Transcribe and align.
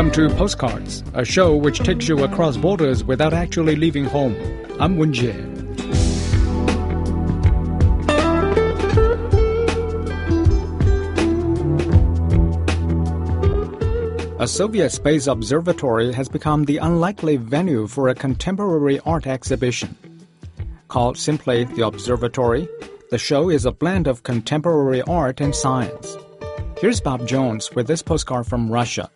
welcome 0.00 0.30
to 0.30 0.34
Postcards, 0.34 1.04
a 1.12 1.26
show 1.26 1.54
which 1.54 1.80
takes 1.80 2.08
you 2.08 2.24
across 2.24 2.56
borders 2.56 3.04
without 3.04 3.34
actually 3.34 3.76
leaving 3.76 4.06
home. 4.06 4.34
I'm 4.80 4.96
Wen 4.96 5.12
Jie. 5.12 5.28
A 14.38 14.48
Soviet 14.48 14.88
space 14.88 15.26
observatory 15.26 16.14
has 16.14 16.30
become 16.30 16.64
the 16.64 16.78
unlikely 16.78 17.36
venue 17.36 17.86
for 17.86 18.08
a 18.08 18.14
contemporary 18.14 19.00
art 19.00 19.26
exhibition. 19.26 19.94
Called 20.88 21.18
simply 21.18 21.64
the 21.64 21.86
Observatory, 21.86 22.66
the 23.10 23.18
show 23.18 23.50
is 23.50 23.66
a 23.66 23.70
blend 23.70 24.06
of 24.06 24.22
contemporary 24.22 25.02
art 25.02 25.42
and 25.42 25.54
science. 25.54 26.16
Here's 26.78 27.02
Bob 27.02 27.28
Jones 27.28 27.70
with 27.74 27.86
this 27.86 28.02
postcard 28.02 28.46
from 28.46 28.72
Russia. 28.72 29.10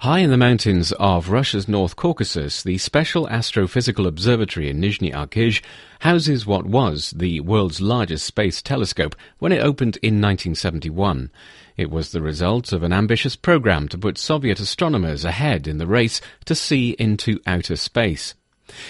High 0.00 0.20
in 0.20 0.30
the 0.30 0.38
mountains 0.38 0.92
of 0.92 1.28
Russia's 1.28 1.68
North 1.68 1.94
Caucasus, 1.94 2.62
the 2.62 2.78
Special 2.78 3.26
Astrophysical 3.26 4.06
Observatory 4.06 4.70
in 4.70 4.80
Nizhny 4.80 5.12
Arkhyz 5.12 5.60
houses 5.98 6.46
what 6.46 6.64
was 6.64 7.10
the 7.10 7.40
world's 7.40 7.82
largest 7.82 8.24
space 8.24 8.62
telescope 8.62 9.14
when 9.40 9.52
it 9.52 9.60
opened 9.60 9.98
in 9.98 10.14
1971. 10.14 11.30
It 11.76 11.90
was 11.90 12.12
the 12.12 12.22
result 12.22 12.72
of 12.72 12.82
an 12.82 12.94
ambitious 12.94 13.36
program 13.36 13.88
to 13.88 13.98
put 13.98 14.16
Soviet 14.16 14.58
astronomers 14.58 15.22
ahead 15.22 15.68
in 15.68 15.76
the 15.76 15.86
race 15.86 16.22
to 16.46 16.54
see 16.54 16.96
into 16.98 17.38
outer 17.46 17.76
space. 17.76 18.32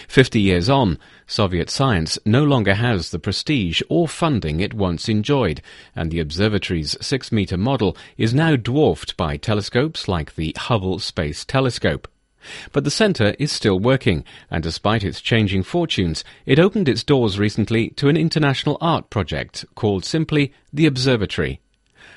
Fifty 0.09 0.41
years 0.41 0.69
on, 0.69 0.99
Soviet 1.27 1.71
science 1.71 2.19
no 2.25 2.45
longer 2.45 2.75
has 2.75 3.11
the 3.11 3.19
prestige 3.19 3.83
or 3.89 4.09
funding 4.09 4.61
it 4.61 4.75
once 4.75 5.09
enjoyed, 5.09 5.63
and 5.95 6.11
the 6.11 6.21
observatory's 6.21 6.97
six 7.01 7.31
metre 7.31 7.57
model 7.57 7.97
is 8.17 8.35
now 8.35 8.57
dwarfed 8.57 9.17
by 9.17 9.37
telescopes 9.37 10.09
like 10.09 10.35
the 10.35 10.55
Hubble 10.59 10.99
Space 10.99 11.45
Telescope. 11.45 12.09
But 12.73 12.85
the 12.85 12.91
centre 12.91 13.35
is 13.39 13.53
still 13.53 13.79
working, 13.79 14.25
and 14.51 14.63
despite 14.63 15.05
its 15.05 15.21
changing 15.21 15.63
fortunes, 15.63 16.25
it 16.47 16.59
opened 16.59 16.89
its 16.89 17.05
doors 17.05 17.39
recently 17.39 17.91
to 17.91 18.09
an 18.09 18.17
international 18.17 18.79
art 18.81 19.11
project 19.11 19.65
called 19.75 20.05
simply 20.05 20.53
the 20.73 20.87
Observatory. 20.87 21.61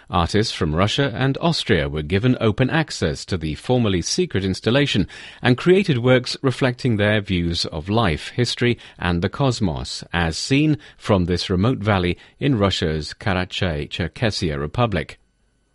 Artists 0.09 0.53
from 0.53 0.75
Russia 0.75 1.11
and 1.15 1.37
Austria 1.39 1.87
were 1.87 2.01
given 2.01 2.37
open 2.41 2.69
access 2.69 3.25
to 3.25 3.37
the 3.37 3.55
formerly 3.55 4.01
secret 4.01 4.43
installation 4.43 5.07
and 5.41 5.57
created 5.57 5.99
works 5.99 6.35
reflecting 6.41 6.97
their 6.97 7.21
views 7.21 7.65
of 7.65 7.89
life, 7.89 8.29
history, 8.29 8.77
and 8.99 9.21
the 9.21 9.29
cosmos, 9.29 10.03
as 10.11 10.37
seen 10.37 10.77
from 10.97 11.25
this 11.25 11.49
remote 11.49 11.79
valley 11.79 12.17
in 12.39 12.57
Russia's 12.57 13.13
Karachay-Cherkessia 13.13 14.59
Republic. 14.59 15.19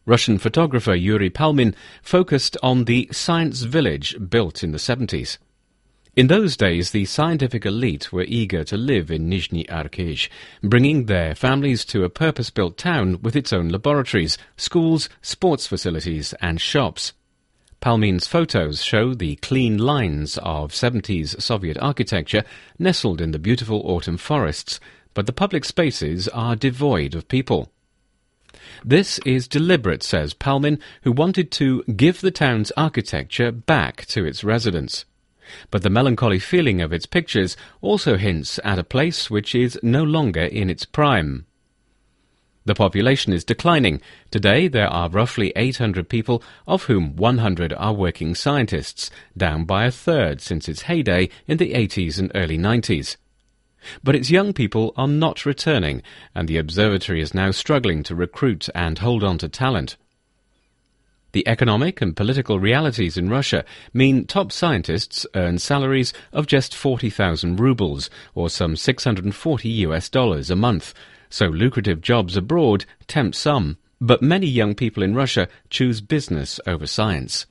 Russian 0.07 0.39
photographer 0.39 0.95
Yuri 0.95 1.31
Palmin 1.31 1.75
focused 2.03 2.57
on 2.63 2.85
the 2.85 3.09
science 3.13 3.63
village 3.63 4.17
built 4.31 4.65
in 4.65 4.73
the 4.73 4.79
70s. 4.79 5.39
In 6.19 6.27
those 6.27 6.57
days, 6.57 6.91
the 6.91 7.05
scientific 7.05 7.65
elite 7.65 8.13
were 8.13 8.25
eager 8.27 8.65
to 8.65 8.77
live 8.77 9.09
in 9.09 9.31
Nizhny 9.31 9.65
Arkhyz, 9.69 10.29
bringing 10.65 11.05
their 11.07 11.33
families 11.33 11.85
to 11.85 12.03
a 12.03 12.11
purpose-built 12.11 12.77
town 12.77 13.21
with 13.23 13.37
its 13.37 13.53
own 13.53 13.69
laboratories, 13.69 14.37
schools, 14.57 15.09
sports 15.23 15.69
facilities, 15.69 16.35
and 16.41 16.61
shops. 16.61 17.13
Palmin's 17.81 18.27
photos 18.27 18.83
show 18.83 19.15
the 19.15 19.37
clean 19.37 19.79
lines 19.79 20.39
of 20.39 20.73
70s 20.73 21.41
Soviet 21.41 21.79
architecture 21.79 22.43
nestled 22.81 23.21
in 23.21 23.31
the 23.31 23.39
beautiful 23.39 23.81
autumn 23.85 24.17
forests, 24.17 24.81
but 25.15 25.27
the 25.27 25.33
public 25.33 25.65
spaces 25.65 26.27
are 26.27 26.57
devoid 26.57 27.15
of 27.15 27.29
people. 27.29 27.71
This 28.85 29.21
is 29.21 29.47
deliberate, 29.47 30.03
says 30.03 30.35
Palmin, 30.35 30.81
who 31.03 31.13
wanted 31.13 31.53
to 31.53 31.85
give 31.85 32.23
the 32.23 32.33
town's 32.33 32.73
architecture 32.77 33.53
back 33.53 34.05
to 34.07 34.25
its 34.25 34.43
residents. 34.43 35.05
But 35.71 35.83
the 35.83 35.91
melancholy 35.91 36.39
feeling 36.39 36.81
of 36.81 36.93
its 36.93 37.07
pictures 37.07 37.57
also 37.81 38.17
hints 38.17 38.59
at 38.65 38.79
a 38.79 38.85
place 38.85 39.31
which 39.31 39.55
is 39.55 39.79
no 39.83 40.03
longer 40.03 40.43
in 40.43 40.71
its 40.71 40.85
prime. 40.85 41.47
The 42.69 42.75
population 42.75 43.33
is 43.33 43.45
declining. 43.45 44.03
Today 44.31 44.69
there 44.69 44.89
are 44.89 45.09
roughly 45.09 45.55
800 45.57 46.09
people, 46.11 46.43
of 46.67 46.83
whom 46.83 47.17
100 47.17 47.73
are 47.73 47.95
working 47.95 48.35
scientists, 48.35 49.11
down 49.35 49.65
by 49.65 49.87
a 49.87 49.91
third 49.91 50.43
since 50.43 50.69
its 50.69 50.83
heyday 50.83 51.31
in 51.47 51.57
the 51.57 51.73
80s 51.73 52.19
and 52.19 52.31
early 52.35 52.59
90s. 52.59 53.17
But 54.05 54.17
its 54.17 54.31
young 54.31 54.53
people 54.53 54.93
are 54.97 55.09
not 55.09 55.47
returning, 55.47 56.03
and 56.35 56.47
the 56.47 56.59
observatory 56.59 57.23
is 57.23 57.33
now 57.33 57.53
struggling 57.53 58.03
to 58.03 58.15
recruit 58.15 58.69
and 58.75 58.99
hold 58.99 59.25
on 59.25 59.39
to 59.39 59.49
talent. 59.49 59.97
The 61.33 61.47
economic 61.47 62.01
and 62.01 62.17
political 62.17 62.59
realities 62.59 63.19
in 63.19 63.29
Russia 63.29 63.65
mean 63.93 64.25
top 64.25 64.51
scientists 64.51 65.27
earn 65.35 65.59
salaries 65.59 66.15
of 66.33 66.47
just 66.47 66.75
40,000 66.75 67.61
rubles, 67.61 68.09
or 68.35 68.49
some 68.49 68.77
640 68.77 69.69
US 69.69 70.09
dollars 70.09 70.51
a 70.51 70.57
month, 70.57 70.95
so 71.29 71.49
lucrative 71.49 72.01
jobs 72.01 72.35
abroad 72.35 72.87
tempt 73.07 73.37
some, 73.37 73.77
but 74.01 74.23
many 74.23 74.47
young 74.47 74.75
people 74.75 75.03
in 75.03 75.15
Russia 75.15 75.49
choose 75.69 76.01
business 76.01 76.61
over 76.67 76.87
science. 76.87 77.45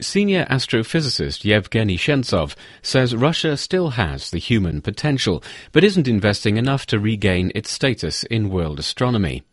Senior 0.00 0.44
astrophysicist 0.46 1.44
Yevgeny 1.44 1.96
Chentsov 1.96 2.56
says 2.82 3.14
Russia 3.14 3.56
still 3.56 3.90
has 3.90 4.30
the 4.30 4.38
human 4.38 4.80
potential, 4.80 5.40
but 5.70 5.84
isn't 5.84 6.08
investing 6.08 6.56
enough 6.56 6.84
to 6.86 6.98
regain 6.98 7.52
its 7.54 7.70
status 7.70 8.24
in 8.24 8.50
world 8.50 8.80
astronomy 8.80 9.44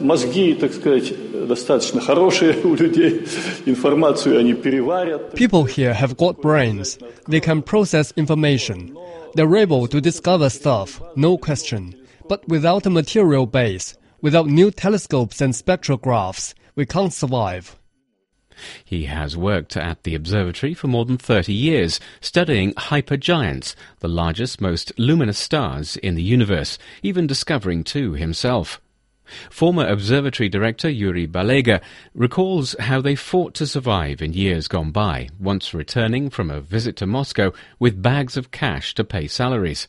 Мозги, 0.00 0.54
так 0.54 0.72
сказать, 0.72 1.12
достаточно 1.46 2.00
хорошие 2.00 2.56
у 2.64 2.74
людей. 2.74 3.26
Информацию 3.66 4.38
они 4.38 4.54
переварят. 4.54 5.34
People 5.34 5.64
here 5.64 5.94
have 5.94 6.16
got 6.16 6.40
brains. 6.40 6.98
They 7.28 7.40
can 7.40 7.62
process 7.62 8.12
information. 8.16 8.96
They're 9.34 9.56
able 9.56 9.86
to 9.88 10.00
discover 10.00 10.50
stuff, 10.50 11.00
no 11.16 11.36
question. 11.36 11.94
But 12.28 12.46
without 12.48 12.86
a 12.86 12.90
material 12.90 13.46
base, 13.46 13.94
without 14.20 14.46
new 14.46 14.70
telescopes 14.70 15.40
and 15.40 15.52
spectrographs, 15.52 16.54
we 16.74 16.86
can't 16.86 17.12
survive. 17.12 17.76
He 18.84 19.04
has 19.04 19.36
worked 19.36 19.76
at 19.76 20.04
the 20.04 20.14
observatory 20.14 20.74
for 20.74 20.86
more 20.86 21.04
than 21.04 21.18
30 21.18 21.52
years, 21.52 22.00
studying 22.20 22.74
hypergiants, 22.74 23.74
the 24.00 24.08
largest, 24.08 24.60
most 24.60 24.92
luminous 24.98 25.38
stars 25.38 25.96
in 25.96 26.14
the 26.14 26.22
universe, 26.22 26.78
even 27.02 27.26
discovering 27.26 27.84
two 27.84 28.12
himself. 28.12 28.80
Former 29.49 29.85
observatory 29.87 30.49
director 30.49 30.89
Yuri 30.89 31.27
Balega 31.27 31.81
recalls 32.13 32.75
how 32.79 33.01
they 33.01 33.15
fought 33.15 33.53
to 33.55 33.67
survive 33.67 34.21
in 34.21 34.33
years 34.33 34.67
gone 34.67 34.91
by, 34.91 35.29
once 35.39 35.73
returning 35.73 36.29
from 36.29 36.49
a 36.49 36.61
visit 36.61 36.95
to 36.97 37.05
Moscow 37.05 37.51
with 37.79 38.01
bags 38.01 38.37
of 38.37 38.51
cash 38.51 38.93
to 38.95 39.03
pay 39.03 39.27
salaries. 39.27 39.87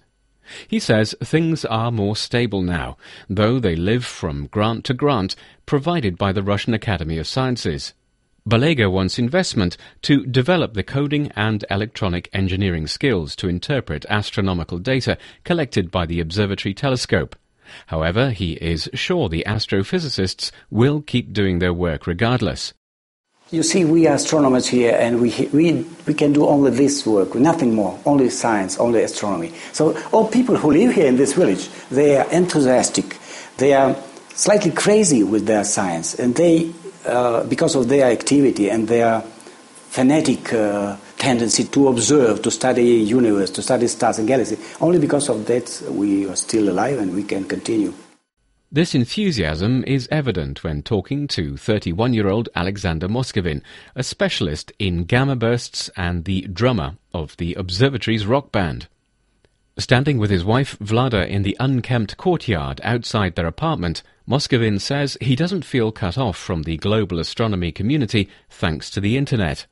He 0.67 0.79
says 0.79 1.15
things 1.23 1.65
are 1.65 1.93
more 1.93 2.17
stable 2.17 2.63
now, 2.63 2.97
though 3.29 3.59
they 3.59 3.77
live 3.77 4.05
from 4.05 4.47
grant 4.47 4.85
to 4.85 4.95
grant 4.95 5.37
provided 5.67 6.17
by 6.17 6.33
the 6.33 6.43
Russian 6.43 6.73
Academy 6.75 7.19
of 7.19 7.27
Sciences. 7.27 7.93
Balega 8.49 8.91
wants 8.91 9.19
investment 9.19 9.77
to 10.01 10.25
develop 10.25 10.73
the 10.73 10.83
coding 10.83 11.31
and 11.37 11.67
electronic 11.71 12.31
engineering 12.33 12.87
skills 12.87 13.37
to 13.37 13.49
interpret 13.49 14.07
astronomical 14.09 14.79
data 14.79 15.19
collected 15.45 15.91
by 15.91 16.07
the 16.07 16.19
observatory 16.19 16.73
telescope. 16.73 17.37
However, 17.87 18.31
he 18.31 18.53
is 18.55 18.89
sure 18.95 19.29
the 19.29 19.45
astrophysicists 19.47 20.51
will 20.71 21.03
keep 21.03 21.33
doing 21.33 21.59
their 21.59 21.73
work 21.73 22.07
regardless. 22.07 22.75
You 23.51 23.63
see, 23.63 23.87
we 23.87 24.07
are 24.07 24.17
astronomers 24.17 24.67
here, 24.67 24.95
and 25.01 25.23
we, 25.23 25.49
we, 25.55 25.87
we 26.07 26.13
can 26.13 26.35
do 26.35 26.47
only 26.47 26.71
this 26.71 27.07
work, 27.07 27.35
nothing 27.35 27.75
more, 27.75 27.99
only 28.05 28.29
science, 28.29 28.79
only 28.79 29.03
astronomy. 29.03 29.55
So, 29.73 29.99
all 30.13 30.29
people 30.29 30.57
who 30.57 30.71
live 30.71 30.95
here 30.95 31.07
in 31.07 31.17
this 31.17 31.33
village, 31.33 31.71
they 31.91 32.19
are 32.19 32.31
enthusiastic. 32.31 33.17
They 33.57 33.73
are 33.73 33.97
slightly 34.35 34.71
crazy 34.71 35.23
with 35.23 35.47
their 35.47 35.65
science, 35.65 36.15
and 36.15 36.35
they, 36.35 36.71
uh, 37.07 37.45
because 37.45 37.75
of 37.75 37.89
their 37.89 38.11
activity 38.13 38.69
and 38.69 38.87
their 38.87 39.23
fanatic 39.89 40.53
uh, 40.53 40.97
tendency 41.19 41.65
to 41.65 41.89
observe, 41.89 42.41
to 42.43 42.51
study 42.51 42.85
universe, 42.85 43.51
to 43.51 43.63
study 43.63 43.89
stars 43.89 44.19
and 44.19 44.29
galaxies. 44.29 44.77
Only 44.81 44.99
because 44.99 45.29
of 45.29 45.45
that 45.47 45.83
we 45.91 46.29
are 46.29 46.37
still 46.37 46.69
alive 46.71 46.99
and 46.99 47.15
we 47.15 47.25
can 47.25 47.45
continue. 47.45 47.93
This 48.71 48.95
enthusiasm 48.95 49.83
is 49.87 50.09
evident 50.11 50.63
when 50.63 50.83
talking 50.83 51.27
to 51.29 51.57
31 51.57 52.13
year 52.13 52.29
old 52.29 52.51
Alexander 52.55 53.09
Moskvin, 53.09 53.63
a 53.95 54.03
specialist 54.03 54.73
in 54.79 55.05
gamma 55.05 55.37
bursts 55.37 55.89
and 55.97 56.27
the 56.27 56.43
drummer 56.43 56.99
of 57.15 57.35
the 57.39 57.55
observatory's 57.55 58.27
rock 58.27 58.53
band. 58.53 58.87
Standing 59.79 60.19
with 60.19 60.29
his 60.29 60.45
wife 60.45 60.79
Vlada 60.81 61.27
in 61.27 61.45
the 61.45 61.57
unkempt 61.59 62.19
courtyard 62.19 62.81
outside 62.85 63.37
their 63.37 63.47
apartment, 63.47 64.03
Moskvin 64.29 64.79
says 64.81 65.17
he 65.21 65.35
doesn't 65.35 65.65
feel 65.65 65.91
cut 65.91 66.19
off 66.19 66.37
from 66.37 66.65
the 66.65 66.77
global 66.77 67.19
astronomy 67.19 67.73
community 67.73 68.29
thanks 68.51 68.91
to 68.91 69.01
the 69.01 69.17
internet. 69.17 69.67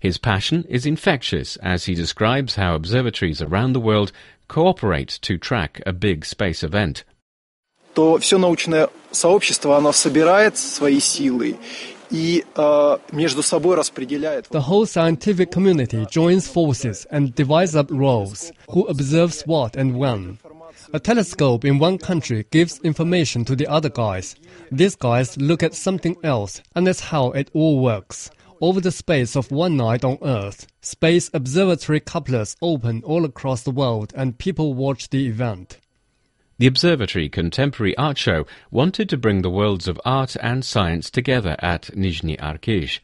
His 0.00 0.18
passion 0.18 0.64
is 0.68 0.86
infectious 0.86 1.56
as 1.56 1.84
he 1.84 1.94
describes 1.94 2.56
how 2.56 2.74
observatories 2.74 3.42
around 3.42 3.72
the 3.72 3.80
world 3.80 4.12
cooperate 4.48 5.18
to 5.22 5.38
track 5.38 5.80
a 5.86 5.92
big 5.92 6.24
space 6.24 6.62
event. 6.62 7.04
то 7.96 8.18
все 8.18 8.36
научное 8.36 8.90
сообщество, 9.10 9.78
оно 9.78 9.90
собирает 9.90 10.58
свои 10.58 11.00
силы 11.00 11.56
и 12.10 12.44
э, 12.54 12.98
между 13.10 13.42
собой 13.42 13.74
распределяет. 13.74 14.48
The 14.50 14.68
whole 14.68 14.84
scientific 14.84 15.50
community 15.50 16.06
joins 16.10 16.46
forces 16.46 17.06
and 17.10 17.34
divides 17.34 17.74
up 17.74 17.90
roles, 17.90 18.52
who 18.68 18.86
observes 18.86 19.42
what 19.46 19.76
and 19.76 19.96
when. 19.96 20.38
A 20.92 21.00
telescope 21.00 21.64
in 21.64 21.78
one 21.78 21.98
country 21.98 22.44
gives 22.50 22.78
information 22.84 23.44
to 23.46 23.56
the 23.56 23.66
other 23.66 23.88
guys. 23.88 24.36
These 24.70 24.96
guys 24.96 25.36
look 25.38 25.62
at 25.62 25.74
something 25.74 26.16
else, 26.22 26.60
and 26.74 26.86
that's 26.86 27.00
how 27.00 27.30
it 27.32 27.50
all 27.54 27.80
works. 27.80 28.30
Over 28.63 28.79
the 28.79 28.91
space 28.91 29.35
of 29.35 29.49
one 29.49 29.75
night 29.75 30.05
on 30.05 30.19
Earth, 30.21 30.67
space 30.81 31.31
observatory 31.33 31.99
cupolas 31.99 32.55
open 32.61 33.01
all 33.03 33.25
across 33.25 33.63
the 33.63 33.71
world 33.71 34.13
and 34.15 34.37
people 34.37 34.75
watch 34.75 35.09
the 35.09 35.25
event. 35.25 35.79
The 36.59 36.67
Observatory 36.67 37.27
Contemporary 37.27 37.97
Art 37.97 38.19
Show 38.19 38.45
wanted 38.69 39.09
to 39.09 39.17
bring 39.17 39.41
the 39.41 39.49
worlds 39.49 39.87
of 39.87 39.99
art 40.05 40.37
and 40.41 40.63
science 40.63 41.09
together 41.09 41.55
at 41.57 41.89
Nizhny 41.95 42.37
Arkhyz. 42.39 42.99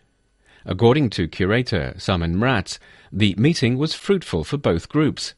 According 0.64 1.10
to 1.12 1.28
curator 1.28 1.96
Samen 1.98 2.36
Mraz, 2.36 2.78
the 3.12 3.34
meeting 3.40 3.80
was 3.80 3.96
fruitful 3.96 4.44
for 4.44 4.58
both 4.58 4.90
groups. 4.90 5.34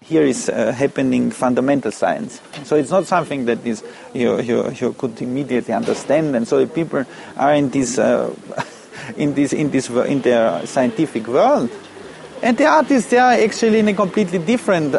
Here 0.00 0.22
is 0.22 0.48
uh, 0.48 0.72
happening 0.72 1.30
fundamental 1.30 1.92
science. 1.92 2.40
So 2.64 2.74
it's 2.74 2.90
not 2.90 3.06
something 3.06 3.44
that 3.44 3.64
is 3.64 3.84
you, 4.14 4.40
you, 4.40 4.70
you 4.72 4.92
could 4.94 5.22
immediately 5.22 5.74
understand, 5.74 6.34
and 6.34 6.46
so 6.48 6.66
people 6.66 7.04
are 7.36 7.54
in 7.54 7.70
this, 7.70 7.98
uh, 7.98 8.34
in 9.16 9.34
this, 9.34 9.52
in 9.52 9.70
this, 9.70 9.88
in 9.90 10.20
their 10.22 10.66
scientific 10.66 11.26
world, 11.26 11.70
and 12.42 12.56
the 12.56 12.66
artists 12.66 13.10
they 13.10 13.18
are 13.18 13.32
actually 13.32 13.80
in 13.80 13.88
a 13.88 13.94
completely 13.94 14.38
different 14.38 14.94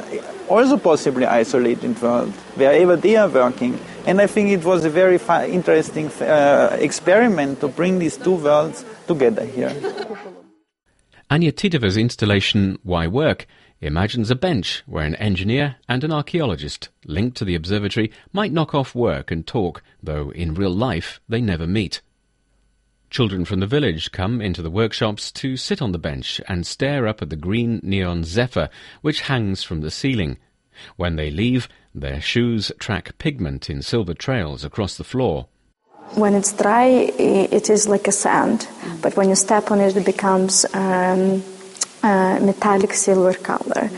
also 0.50 0.78
possibly 0.78 1.25
isolated 1.25 2.01
world, 2.01 2.31
wherever 2.56 2.96
they 2.96 3.16
are 3.16 3.30
working. 3.30 3.80
And 4.06 4.19
I 4.19 4.28
think 4.28 4.50
it 4.50 4.66
was 4.66 4.84
a 4.84 4.90
very 4.90 5.19
interesting 5.51 6.07
uh, 6.22 6.75
experiment 6.80 7.62
to 7.62 7.68
bring 7.68 8.00
these 8.00 8.18
two 8.18 8.36
worlds 8.36 8.84
together 9.07 9.46
here. 9.46 9.74
Anya 11.30 11.52
Tidova's 11.52 11.95
installation 11.95 12.80
Why 12.81 13.06
Work 13.06 13.45
imagines 13.81 14.31
a 14.31 14.36
bench 14.36 14.81
where 14.88 15.06
an 15.06 15.16
engineer 15.16 15.75
and 15.88 16.04
an 16.04 16.12
archaeologist 16.12 16.90
linked 17.06 17.38
to 17.38 17.45
the 17.45 17.56
observatory 17.56 18.12
might 18.34 18.52
knock 18.52 18.74
off 18.74 18.95
work 18.95 19.30
and 19.30 19.45
talk, 19.45 19.84
though 20.02 20.31
in 20.31 20.56
real 20.56 20.74
life 20.74 21.22
they 21.30 21.40
never 21.40 21.68
meet. 21.68 22.02
Children 23.09 23.44
from 23.45 23.59
the 23.59 23.65
village 23.65 24.11
come 24.11 24.39
into 24.39 24.61
the 24.61 24.69
workshops 24.69 25.31
to 25.31 25.57
sit 25.57 25.81
on 25.81 25.94
the 25.94 25.97
bench 25.97 26.39
and 26.47 26.65
stare 26.65 27.07
up 27.07 27.23
at 27.23 27.31
the 27.31 27.35
green 27.35 27.79
neon 27.81 28.23
zephyr 28.23 28.69
which 29.01 29.21
hangs 29.21 29.63
from 29.63 29.81
the 29.81 29.89
ceiling. 29.89 30.38
When 30.95 31.15
they 31.15 31.31
leave, 31.31 31.67
their 31.94 32.21
shoes 32.21 32.71
track 32.77 33.17
pigment 33.17 33.67
in 33.67 33.81
silver 33.81 34.13
trails 34.13 34.63
across 34.63 34.95
the 34.95 35.03
floor. 35.03 35.47
When 36.13 36.35
it's 36.35 36.53
dry, 36.53 36.85
it 36.85 37.69
is 37.69 37.88
like 37.88 38.07
a 38.07 38.11
sand, 38.11 38.67
but 39.01 39.17
when 39.17 39.29
you 39.29 39.35
step 39.35 39.71
on 39.71 39.81
it, 39.81 39.97
it 39.97 40.06
becomes 40.06 40.65
um, 40.73 41.44
metallic 42.03 42.94
silver 42.94 43.33
color. 43.33 43.89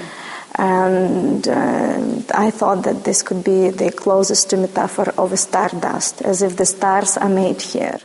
And 0.56 1.48
uh, 1.48 2.22
I 2.34 2.52
thought 2.52 2.84
that 2.84 3.04
this 3.04 3.24
could 3.24 3.44
be 3.44 3.70
the 3.70 3.92
closest 3.92 4.50
to 4.50 4.58
metaphor 4.58 5.10
of 5.18 5.32
a 5.32 5.38
stardust, 5.38 6.22
as 6.22 6.42
if 6.42 6.56
the 6.56 6.66
stars 6.66 7.18
are 7.18 7.30
made 7.30 7.62
here. 7.62 8.00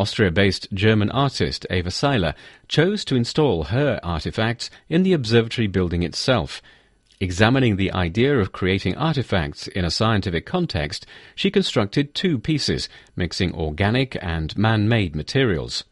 Austria-based 0.00 0.72
German 0.72 1.10
artist 1.10 1.66
Eva 1.70 1.90
Seiler 1.90 2.34
chose 2.68 3.04
to 3.04 3.16
install 3.16 3.64
her 3.64 4.00
artifacts 4.02 4.70
in 4.88 5.02
the 5.02 5.12
observatory 5.12 5.66
building 5.66 6.02
itself. 6.02 6.62
Examining 7.20 7.76
the 7.76 7.92
idea 7.92 8.38
of 8.38 8.50
creating 8.50 8.96
artifacts 8.96 9.68
in 9.68 9.84
a 9.84 9.90
scientific 9.90 10.46
context, 10.46 11.04
she 11.34 11.50
constructed 11.50 12.14
two 12.14 12.38
pieces, 12.38 12.88
mixing 13.14 13.54
organic 13.54 14.16
and 14.22 14.56
man-made 14.56 15.14
materials. 15.14 15.84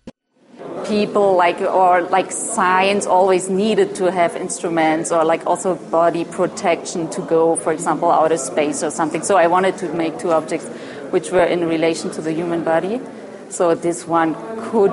People 0.86 1.36
like 1.36 1.60
or 1.60 2.00
like 2.00 2.32
science 2.32 3.04
always 3.04 3.50
needed 3.50 3.94
to 3.96 4.10
have 4.10 4.34
instruments 4.36 5.12
or 5.12 5.22
like 5.22 5.44
also 5.46 5.74
body 5.90 6.24
protection 6.24 7.10
to 7.10 7.20
go, 7.20 7.56
for 7.56 7.74
example, 7.74 8.10
outer 8.10 8.38
space 8.38 8.82
or 8.82 8.90
something. 8.90 9.22
So 9.22 9.36
I 9.36 9.48
wanted 9.48 9.76
to 9.78 9.92
make 9.92 10.18
two 10.18 10.32
objects 10.32 10.66
which 11.10 11.30
were 11.30 11.44
in 11.44 11.68
relation 11.68 12.10
to 12.12 12.22
the 12.22 12.32
human 12.32 12.64
body. 12.64 13.02
So 13.50 13.74
this 13.74 14.06
one 14.06 14.34
could, 14.70 14.92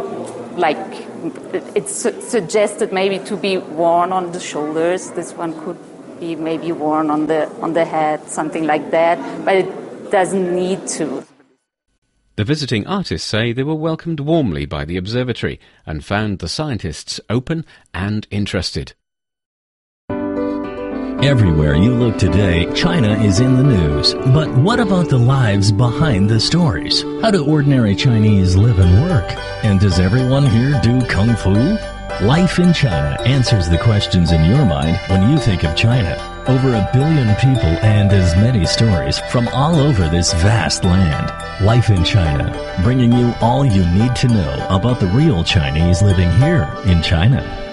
like, 0.57 0.77
it's 1.75 1.93
su- 1.93 2.21
suggested 2.21 2.91
maybe 2.93 3.19
to 3.25 3.35
be 3.35 3.57
worn 3.57 4.11
on 4.11 4.31
the 4.31 4.39
shoulders. 4.39 5.11
This 5.11 5.33
one 5.33 5.53
could 5.63 5.77
be 6.19 6.35
maybe 6.35 6.71
worn 6.71 7.09
on 7.09 7.27
the 7.27 7.49
on 7.61 7.73
the 7.73 7.85
head, 7.85 8.27
something 8.27 8.65
like 8.65 8.91
that. 8.91 9.19
But 9.43 9.55
it 9.55 10.11
doesn't 10.11 10.55
need 10.55 10.87
to. 10.87 11.25
The 12.37 12.43
visiting 12.43 12.85
artists 12.85 13.27
say 13.27 13.53
they 13.53 13.63
were 13.63 13.75
welcomed 13.75 14.19
warmly 14.19 14.65
by 14.65 14.83
the 14.83 14.97
observatory 14.97 15.59
and 15.85 16.03
found 16.03 16.39
the 16.39 16.49
scientists 16.49 17.19
open 17.29 17.65
and 17.93 18.27
interested. 18.29 18.93
Everywhere 21.23 21.75
you 21.75 21.95
look 21.95 22.17
today, 22.17 22.71
China 22.73 23.13
is 23.23 23.39
in 23.39 23.55
the 23.55 23.63
news. 23.63 24.13
But 24.13 24.49
what 24.57 24.79
about 24.79 25.09
the 25.09 25.17
lives 25.17 25.71
behind 25.71 26.29
the 26.29 26.39
stories? 26.39 27.03
How 27.21 27.31
do 27.31 27.45
ordinary 27.45 27.95
Chinese 27.95 28.55
live 28.55 28.79
and 28.79 29.09
work? 29.09 29.25
And 29.63 29.79
does 29.79 29.99
everyone 29.99 30.45
here 30.45 30.79
do 30.83 31.01
kung 31.07 31.35
fu? 31.35 31.53
Life 32.25 32.59
in 32.59 32.73
China 32.73 33.17
answers 33.25 33.69
the 33.69 33.77
questions 33.77 34.31
in 34.31 34.43
your 34.45 34.65
mind 34.65 34.99
when 35.07 35.31
you 35.31 35.37
think 35.37 35.63
of 35.63 35.75
China. 35.75 36.15
Over 36.47 36.75
a 36.75 36.89
billion 36.93 37.33
people 37.35 37.73
and 37.81 38.11
as 38.11 38.35
many 38.35 38.65
stories 38.65 39.17
from 39.31 39.47
all 39.47 39.79
over 39.79 40.07
this 40.09 40.33
vast 40.33 40.83
land. 40.83 41.31
Life 41.65 41.89
in 41.89 42.03
China, 42.03 42.51
bringing 42.83 43.13
you 43.13 43.33
all 43.41 43.65
you 43.65 43.85
need 43.91 44.15
to 44.17 44.27
know 44.27 44.67
about 44.69 44.99
the 44.99 45.07
real 45.07 45.43
Chinese 45.43 46.01
living 46.01 46.31
here 46.33 46.71
in 46.85 47.01
China. 47.01 47.64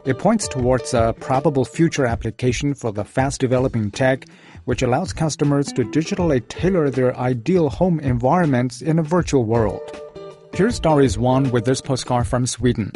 It 0.06 0.18
points 0.18 0.48
towards 0.48 0.94
a 0.94 1.14
probable 1.20 1.66
future 1.66 2.06
application 2.06 2.72
for 2.72 2.90
the 2.90 3.04
fast 3.04 3.38
developing 3.38 3.90
tech, 3.90 4.24
which 4.64 4.80
allows 4.80 5.12
customers 5.12 5.66
to 5.74 5.84
digitally 5.84 6.46
tailor 6.48 6.88
their 6.88 7.14
ideal 7.18 7.68
home 7.68 8.00
environments 8.00 8.80
in 8.80 8.98
a 8.98 9.02
virtual 9.02 9.44
world. 9.44 10.00
Here's 10.54 10.74
Stories 10.74 11.18
1 11.18 11.50
with 11.50 11.66
this 11.66 11.82
postcard 11.82 12.26
from 12.26 12.46
Sweden. 12.46 12.92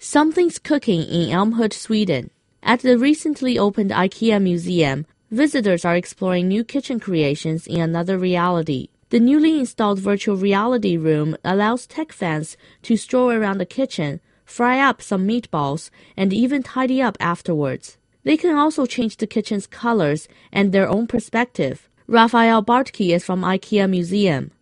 Something's 0.00 0.58
cooking 0.58 1.02
in 1.02 1.28
Älmhult, 1.28 1.72
Sweden. 1.72 2.30
At 2.60 2.80
the 2.80 2.98
recently 2.98 3.56
opened 3.56 3.92
IKEA 3.92 4.42
museum, 4.42 5.06
visitors 5.30 5.84
are 5.84 5.94
exploring 5.94 6.48
new 6.48 6.64
kitchen 6.64 6.98
creations 6.98 7.68
in 7.68 7.80
another 7.80 8.18
reality. 8.18 8.88
The 9.10 9.18
newly 9.18 9.58
installed 9.58 9.98
virtual 9.98 10.36
reality 10.36 10.96
room 10.96 11.36
allows 11.44 11.84
tech 11.84 12.12
fans 12.12 12.56
to 12.82 12.96
stroll 12.96 13.32
around 13.32 13.58
the 13.58 13.66
kitchen, 13.66 14.20
fry 14.44 14.78
up 14.78 15.02
some 15.02 15.26
meatballs, 15.26 15.90
and 16.16 16.32
even 16.32 16.62
tidy 16.62 17.02
up 17.02 17.16
afterwards. 17.18 17.98
They 18.22 18.36
can 18.36 18.54
also 18.54 18.86
change 18.86 19.16
the 19.16 19.26
kitchen's 19.26 19.66
colors 19.66 20.28
and 20.52 20.70
their 20.70 20.88
own 20.88 21.08
perspective. 21.08 21.88
Raphael 22.06 22.62
Bartke 22.62 23.12
is 23.12 23.24
from 23.24 23.42
IKEA 23.42 23.90
Museum. 23.90 24.52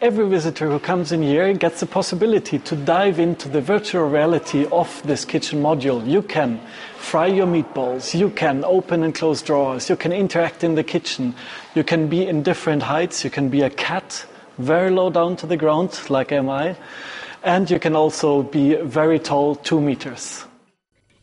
Every 0.00 0.28
visitor 0.28 0.70
who 0.70 0.78
comes 0.78 1.10
in 1.10 1.22
here 1.24 1.52
gets 1.54 1.80
the 1.80 1.86
possibility 1.86 2.60
to 2.60 2.76
dive 2.76 3.18
into 3.18 3.48
the 3.48 3.60
virtual 3.60 4.08
reality 4.08 4.64
of 4.70 5.02
this 5.02 5.24
kitchen 5.24 5.60
module. 5.60 6.08
You 6.08 6.22
can 6.22 6.60
fry 6.98 7.26
your 7.26 7.48
meatballs, 7.48 8.16
you 8.16 8.30
can 8.30 8.64
open 8.64 9.02
and 9.02 9.12
close 9.12 9.42
drawers, 9.42 9.90
you 9.90 9.96
can 9.96 10.12
interact 10.12 10.62
in 10.62 10.76
the 10.76 10.84
kitchen, 10.84 11.34
you 11.74 11.82
can 11.82 12.06
be 12.06 12.24
in 12.24 12.44
different 12.44 12.84
heights, 12.84 13.24
you 13.24 13.30
can 13.30 13.48
be 13.48 13.62
a 13.62 13.70
cat 13.70 14.24
very 14.58 14.92
low 14.92 15.10
down 15.10 15.34
to 15.34 15.46
the 15.48 15.56
ground, 15.56 16.00
like 16.08 16.30
am 16.30 16.48
I, 16.48 16.76
and 17.42 17.68
you 17.68 17.80
can 17.80 17.96
also 17.96 18.44
be 18.44 18.76
very 18.76 19.18
tall, 19.18 19.56
two 19.56 19.80
meters. 19.80 20.44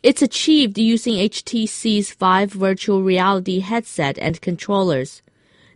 It's 0.03 0.22
achieved 0.22 0.77
using 0.77 1.13
HTC's 1.13 2.13
Vive 2.15 2.51
virtual 2.51 3.03
reality 3.03 3.62
headset 3.62 4.17
and 4.20 4.41
controllers. 4.41 5.22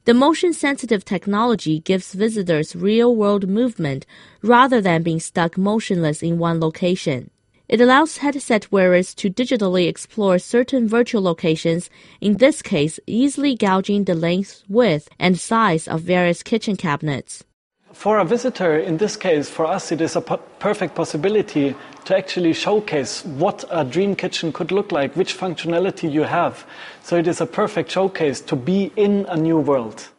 The 0.05 0.13
motion 0.13 0.53
sensitive 0.53 1.03
technology 1.03 1.79
gives 1.81 2.13
visitors 2.13 2.75
real 2.75 3.15
world 3.15 3.49
movement 3.49 4.05
rather 4.41 4.79
than 4.79 5.03
being 5.03 5.19
stuck 5.19 5.57
motionless 5.57 6.23
in 6.23 6.39
one 6.39 6.59
location. 6.59 7.29
It 7.67 7.81
allows 7.81 8.17
headset 8.17 8.71
wearers 8.71 9.13
to 9.15 9.29
digitally 9.29 9.87
explore 9.87 10.39
certain 10.39 10.87
virtual 10.87 11.21
locations, 11.21 11.89
in 12.19 12.37
this 12.37 12.61
case, 12.61 12.99
easily 13.05 13.55
gouging 13.55 14.05
the 14.05 14.15
length, 14.15 14.63
width, 14.67 15.09
and 15.19 15.39
size 15.39 15.87
of 15.87 16.01
various 16.01 16.41
kitchen 16.43 16.75
cabinets. 16.77 17.43
For 17.93 18.19
a 18.19 18.25
visitor, 18.25 18.77
in 18.77 18.97
this 18.97 19.17
case, 19.17 19.49
for 19.49 19.65
us, 19.65 19.91
it 19.91 19.99
is 19.99 20.15
a 20.15 20.21
perfect 20.21 20.95
possibility 20.95 21.75
to 22.05 22.15
actually 22.15 22.53
showcase 22.53 23.25
what 23.25 23.65
a 23.69 23.83
dream 23.83 24.15
kitchen 24.15 24.53
could 24.53 24.71
look 24.71 24.91
like, 24.91 25.15
which 25.15 25.37
functionality 25.37 26.09
you 26.11 26.23
have. 26.23 26.65
So 27.03 27.17
it 27.17 27.27
is 27.27 27.41
a 27.41 27.45
perfect 27.45 27.91
showcase 27.91 28.41
to 28.41 28.55
be 28.55 28.91
in 28.95 29.25
a 29.27 29.35
new 29.35 29.57
world. 29.57 30.09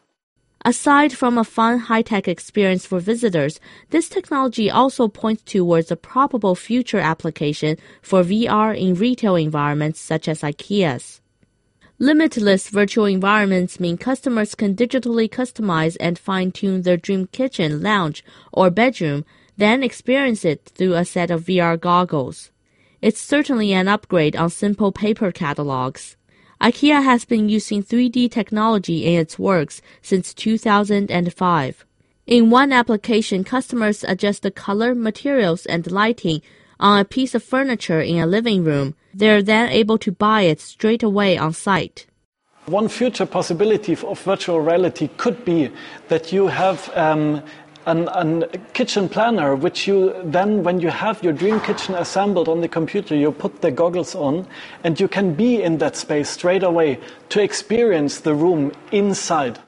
Aside 0.62 1.15
from 1.15 1.39
a 1.39 1.45
fun 1.45 1.79
high-tech 1.79 2.29
experience 2.29 2.85
for 2.85 3.00
visitors, 3.00 3.61
this 3.89 4.11
technology 4.11 4.71
also 4.71 5.09
points 5.09 5.43
towards 5.45 5.91
a 5.91 5.97
probable 5.97 6.55
future 6.55 6.99
application 6.99 7.79
for 8.03 8.23
VR 8.23 8.77
in 8.77 8.95
retail 8.95 9.37
environments 9.37 10.00
such 10.00 10.29
as 10.29 10.43
IKEA's. 10.43 11.23
Limitless 12.02 12.71
virtual 12.71 13.04
environments 13.04 13.78
mean 13.78 13.99
customers 13.99 14.54
can 14.54 14.75
digitally 14.75 15.28
customize 15.28 15.99
and 16.00 16.19
fine-tune 16.19 16.80
their 16.80 16.97
dream 16.97 17.26
kitchen, 17.26 17.83
lounge, 17.83 18.25
or 18.52 18.71
bedroom 18.71 19.26
then 19.59 19.83
experience 19.83 20.42
it 20.42 20.73
through 20.75 20.95
a 20.95 21.04
set 21.04 21.30
of 21.30 21.45
VR 21.45 21.78
goggles. 21.78 22.50
It's 23.02 23.21
certainly 23.21 23.75
an 23.75 23.87
upgrade 23.87 24.35
on 24.35 24.49
simple 24.49 24.92
paper 24.92 25.30
catalogs. 25.30 26.16
IKEA 26.59 27.04
has 27.04 27.26
been 27.26 27.50
using 27.50 27.83
3D 27.83 28.30
technology 28.30 29.04
in 29.04 29.21
its 29.21 29.38
works 29.38 29.83
since 30.00 30.33
2005. 30.33 31.85
In 32.26 32.49
one 32.49 32.73
application, 32.73 33.45
customers 33.45 34.04
adjust 34.04 34.42
the 34.42 34.50
color, 34.50 34.95
materials, 34.95 35.66
and 35.66 35.90
lighting 35.92 36.40
on 36.78 36.99
a 36.99 37.04
piece 37.04 37.35
of 37.35 37.45
furniture 37.45 38.00
in 38.00 38.16
a 38.16 38.26
living 38.26 38.64
room. 38.64 38.95
They're 39.14 39.43
then 39.43 39.71
able 39.71 39.99
to 39.99 40.12
buy 40.12 40.43
it 40.43 40.61
straight 40.61 41.02
away 41.02 41.37
on 41.38 41.52
site. 41.52 42.07
One 42.67 42.88
future 42.88 43.26
possibility 43.26 43.95
of 43.95 44.21
virtual 44.21 44.61
reality 44.61 45.09
could 45.17 45.45
be 45.45 45.71
that 46.09 46.33
you 46.33 46.47
have 46.47 46.90
um, 46.97 47.43
an, 47.87 48.09
an, 48.09 48.45
kitchen 48.75 49.09
planner, 49.09 49.57
which 49.57 49.87
you 49.87 50.14
then, 50.25 50.62
when 50.62 50.81
you 50.81 50.90
have 50.90 51.23
your 51.23 51.33
dream 51.33 51.61
kitchen 51.61 51.95
assembled 51.95 52.49
on 52.49 52.61
the 52.61 52.69
computer, 52.69 53.17
you 53.17 53.33
put 53.33 53.62
the 53.62 53.71
goggles 53.71 54.14
on 54.14 54.47
and 54.85 55.00
you 55.00 55.09
can 55.09 55.35
be 55.35 55.62
in 55.62 55.79
that 55.79 55.97
space 55.97 56.29
straight 56.29 56.62
away 56.62 57.00
to 57.31 57.43
experience 57.43 58.21
the 58.21 58.35
room 58.35 58.73
inside. 58.93 59.59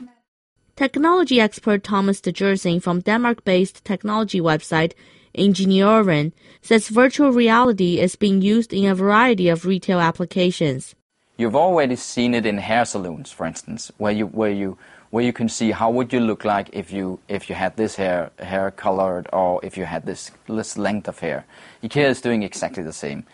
Technology 0.76 1.40
expert 1.40 1.82
Thomas 1.84 2.20
Djursing 2.20 2.82
from 2.82 3.00
Denmark 3.00 3.44
based 3.44 3.84
technology 3.84 4.40
website 4.40 4.92
Ingeniøren 5.34 6.32
says 6.62 6.88
virtual 6.88 7.30
reality 7.32 7.98
is 8.00 8.16
being 8.16 8.42
used 8.42 8.72
in 8.72 8.84
a 8.84 8.94
variety 8.94 9.48
of 9.48 9.64
retail 9.66 10.00
applications. 10.00 10.94
You've 11.38 11.56
already 11.56 11.96
seen 11.96 12.34
it 12.34 12.46
in 12.46 12.58
hair 12.58 12.84
salons, 12.84 13.32
for 13.32 13.46
instance, 13.46 13.90
where 13.98 14.12
you, 14.12 14.26
where 14.26 14.50
you 14.50 14.76
where 15.12 15.24
you 15.24 15.32
can 15.32 15.48
see 15.48 15.72
how 15.72 15.90
would 15.90 16.10
you 16.12 16.20
look 16.20 16.44
like 16.44 16.70
if 16.72 16.90
you 16.90 17.18
if 17.28 17.48
you 17.48 17.54
had 17.54 17.76
this 17.76 17.96
hair 17.96 18.30
hair 18.38 18.70
colored 18.70 19.28
or 19.32 19.60
if 19.62 19.76
you 19.76 19.84
had 19.84 20.06
this 20.06 20.30
this 20.48 20.78
length 20.78 21.06
of 21.08 21.18
hair. 21.18 21.44
IKEA 21.82 22.08
is 22.08 22.20
doing 22.20 22.42
exactly 22.42 22.82
the 22.82 22.92
same. 22.92 23.24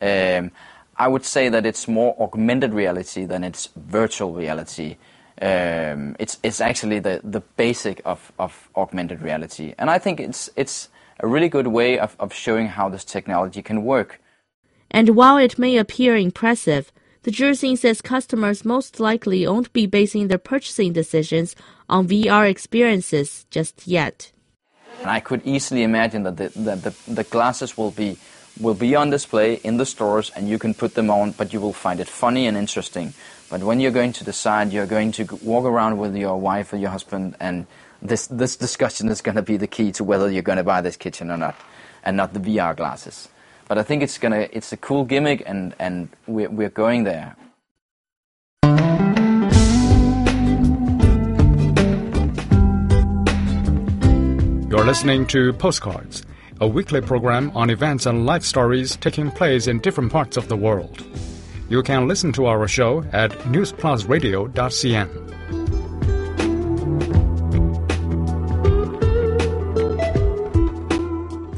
Um, 0.00 0.50
I 0.96 1.08
would 1.08 1.24
say 1.24 1.48
that 1.48 1.64
it's 1.64 1.88
more 1.88 2.14
augmented 2.20 2.74
reality 2.74 3.24
than 3.24 3.44
it's 3.44 3.68
virtual 3.76 4.34
reality. 4.34 4.96
Um, 5.40 6.16
it's 6.18 6.38
it's 6.42 6.60
actually 6.60 6.98
the, 6.98 7.20
the 7.24 7.40
basic 7.56 8.02
of, 8.04 8.30
of 8.38 8.68
augmented 8.76 9.22
reality, 9.22 9.74
and 9.78 9.88
I 9.88 9.98
think 9.98 10.20
it's 10.20 10.50
it's 10.54 10.88
a 11.22 11.26
really 11.26 11.48
good 11.48 11.68
way 11.68 11.98
of, 11.98 12.16
of 12.18 12.34
showing 12.34 12.66
how 12.66 12.88
this 12.88 13.04
technology 13.04 13.62
can 13.62 13.84
work. 13.84 14.20
And 14.90 15.10
while 15.10 15.38
it 15.38 15.58
may 15.58 15.78
appear 15.78 16.16
impressive, 16.16 16.92
Djursing 17.24 17.78
says 17.78 18.02
customers 18.02 18.64
most 18.64 18.98
likely 18.98 19.46
won't 19.46 19.72
be 19.72 19.86
basing 19.86 20.28
their 20.28 20.38
purchasing 20.38 20.92
decisions 20.92 21.54
on 21.88 22.08
VR 22.08 22.50
experiences 22.50 23.46
just 23.50 23.86
yet. 23.86 24.32
And 25.00 25.10
I 25.10 25.20
could 25.20 25.40
easily 25.44 25.84
imagine 25.84 26.24
that 26.24 26.36
the, 26.36 26.48
that 26.56 26.82
the, 26.82 26.94
the 27.08 27.24
glasses 27.24 27.78
will 27.78 27.92
be 27.92 28.18
will 28.60 28.74
be 28.74 28.94
on 28.94 29.08
display 29.08 29.54
in 29.64 29.78
the 29.78 29.86
stores 29.86 30.30
and 30.36 30.46
you 30.46 30.58
can 30.58 30.74
put 30.74 30.94
them 30.94 31.10
on, 31.10 31.32
but 31.32 31.54
you 31.54 31.60
will 31.60 31.72
find 31.72 32.00
it 32.00 32.08
funny 32.08 32.46
and 32.46 32.54
interesting. 32.54 33.14
But 33.48 33.62
when 33.62 33.80
you're 33.80 33.92
going 33.92 34.12
to 34.14 34.24
decide, 34.24 34.72
you're 34.72 34.86
going 34.86 35.12
to 35.12 35.24
walk 35.42 35.64
around 35.64 35.96
with 35.96 36.14
your 36.14 36.38
wife 36.38 36.72
or 36.72 36.76
your 36.76 36.90
husband, 36.90 37.34
and 37.40 37.66
this, 38.02 38.26
this 38.26 38.56
discussion 38.56 39.08
is 39.08 39.22
going 39.22 39.36
to 39.36 39.42
be 39.42 39.56
the 39.56 39.66
key 39.66 39.92
to 39.92 40.04
whether 40.04 40.30
you're 40.30 40.42
going 40.42 40.58
to 40.58 40.64
buy 40.64 40.80
this 40.80 40.96
kitchen 40.96 41.30
or 41.30 41.36
not, 41.36 41.54
and 42.04 42.16
not 42.16 42.34
the 42.34 42.40
VR 42.40 42.76
glasses. 42.76 43.28
But 43.68 43.78
I 43.78 43.84
think 43.84 44.02
it's 44.02 44.18
gonna 44.18 44.48
it's 44.52 44.72
a 44.72 44.76
cool 44.76 45.04
gimmick, 45.04 45.42
and 45.46 45.74
and 45.78 46.08
we're 46.26 46.50
we're 46.50 46.68
going 46.68 47.04
there. 47.04 47.36
You're 54.68 54.84
listening 54.84 55.26
to 55.28 55.52
Postcards, 55.54 56.26
a 56.60 56.66
weekly 56.66 57.00
program 57.00 57.50
on 57.54 57.70
events 57.70 58.04
and 58.04 58.26
life 58.26 58.42
stories 58.42 58.96
taking 58.96 59.30
place 59.30 59.68
in 59.68 59.78
different 59.78 60.12
parts 60.12 60.36
of 60.36 60.48
the 60.48 60.56
world. 60.56 61.02
You 61.68 61.82
can 61.82 62.08
listen 62.08 62.32
to 62.32 62.46
our 62.46 62.66
show 62.68 63.04
at 63.12 63.30
newsplusradio.cn. 63.52 65.61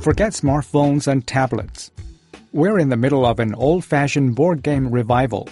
Forget 0.05 0.33
smartphones 0.33 1.09
and 1.09 1.27
tablets. 1.27 1.91
We're 2.53 2.79
in 2.79 2.91
the 2.91 2.97
middle 2.99 3.25
of 3.25 3.41
an 3.41 3.55
old 3.55 3.87
fashioned 3.87 4.35
board 4.35 4.63
game 4.63 4.91
revival. 4.91 5.49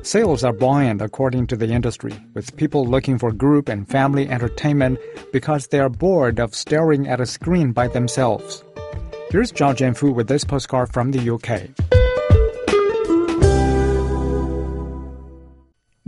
Sales 0.00 0.42
are 0.42 0.54
buoyant 0.54 1.02
according 1.02 1.48
to 1.48 1.56
the 1.56 1.68
industry, 1.68 2.14
with 2.32 2.56
people 2.56 2.86
looking 2.86 3.18
for 3.18 3.30
group 3.30 3.68
and 3.68 3.86
family 3.86 4.26
entertainment 4.26 4.98
because 5.34 5.66
they 5.66 5.80
are 5.80 5.90
bored 5.90 6.40
of 6.40 6.54
staring 6.54 7.08
at 7.08 7.20
a 7.20 7.26
screen 7.26 7.72
by 7.72 7.88
themselves. 7.88 8.64
Here's 9.30 9.52
Zhao 9.52 9.76
Jianfu 9.76 10.14
with 10.14 10.28
this 10.28 10.44
postcard 10.44 10.90
from 10.90 11.10
the 11.10 11.28
UK. 11.28 11.97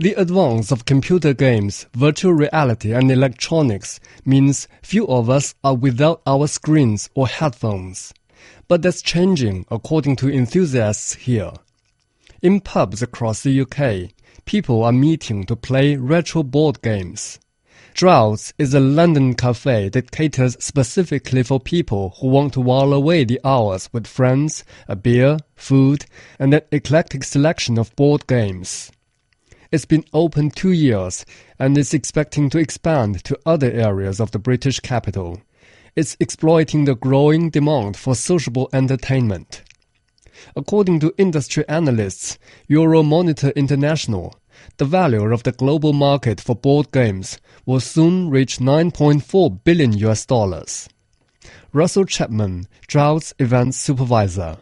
The 0.01 0.13
advance 0.13 0.71
of 0.71 0.85
computer 0.85 1.31
games, 1.31 1.85
virtual 1.93 2.33
reality, 2.33 2.91
and 2.91 3.11
electronics 3.11 3.99
means 4.25 4.67
few 4.81 5.05
of 5.05 5.29
us 5.29 5.53
are 5.63 5.75
without 5.75 6.23
our 6.25 6.47
screens 6.47 7.07
or 7.13 7.27
headphones. 7.27 8.11
But 8.67 8.81
that's 8.81 9.03
changing 9.03 9.67
according 9.69 10.15
to 10.15 10.27
enthusiasts 10.27 11.13
here. 11.13 11.51
In 12.41 12.61
pubs 12.61 13.03
across 13.03 13.43
the 13.43 13.61
UK, 13.61 14.15
people 14.45 14.83
are 14.83 14.91
meeting 14.91 15.43
to 15.43 15.55
play 15.55 15.95
retro 15.97 16.41
board 16.41 16.81
games. 16.81 17.37
Draughts 17.93 18.53
is 18.57 18.73
a 18.73 18.79
London 18.79 19.35
cafe 19.35 19.89
that 19.89 20.09
caters 20.09 20.57
specifically 20.59 21.43
for 21.43 21.59
people 21.59 22.15
who 22.19 22.27
want 22.27 22.53
to 22.53 22.61
while 22.61 22.91
away 22.91 23.23
the 23.23 23.39
hours 23.43 23.87
with 23.93 24.07
friends, 24.07 24.63
a 24.87 24.95
beer, 24.95 25.37
food, 25.55 26.07
and 26.39 26.55
an 26.55 26.61
eclectic 26.71 27.23
selection 27.23 27.77
of 27.77 27.95
board 27.95 28.25
games. 28.25 28.91
It's 29.71 29.85
been 29.85 30.05
open 30.13 30.51
two 30.51 30.71
years 30.71 31.25
and 31.57 31.77
is 31.77 31.93
expecting 31.93 32.49
to 32.49 32.57
expand 32.57 33.23
to 33.23 33.39
other 33.45 33.71
areas 33.71 34.19
of 34.19 34.31
the 34.31 34.39
British 34.39 34.79
capital 34.81 35.39
It's 35.93 36.15
exploiting 36.21 36.85
the 36.85 36.95
growing 36.95 37.49
demand 37.49 37.97
for 37.97 38.15
sociable 38.15 38.69
entertainment. 38.71 39.61
According 40.55 41.01
to 41.01 41.13
industry 41.17 41.67
analysts 41.67 42.39
Euromonitor 42.69 43.53
International, 43.55 44.39
the 44.77 44.85
value 44.85 45.33
of 45.33 45.43
the 45.43 45.51
global 45.51 45.91
market 45.91 46.39
for 46.39 46.55
board 46.55 46.91
games 46.93 47.39
will 47.65 47.81
soon 47.81 48.29
reach 48.29 48.59
9.4 48.59 49.63
billion 49.65 49.91
US 49.97 50.25
dollars. 50.25 50.87
Russell 51.73 52.05
Chapman, 52.05 52.67
Draughts 52.87 53.33
events 53.37 53.77
supervisor. 53.77 54.59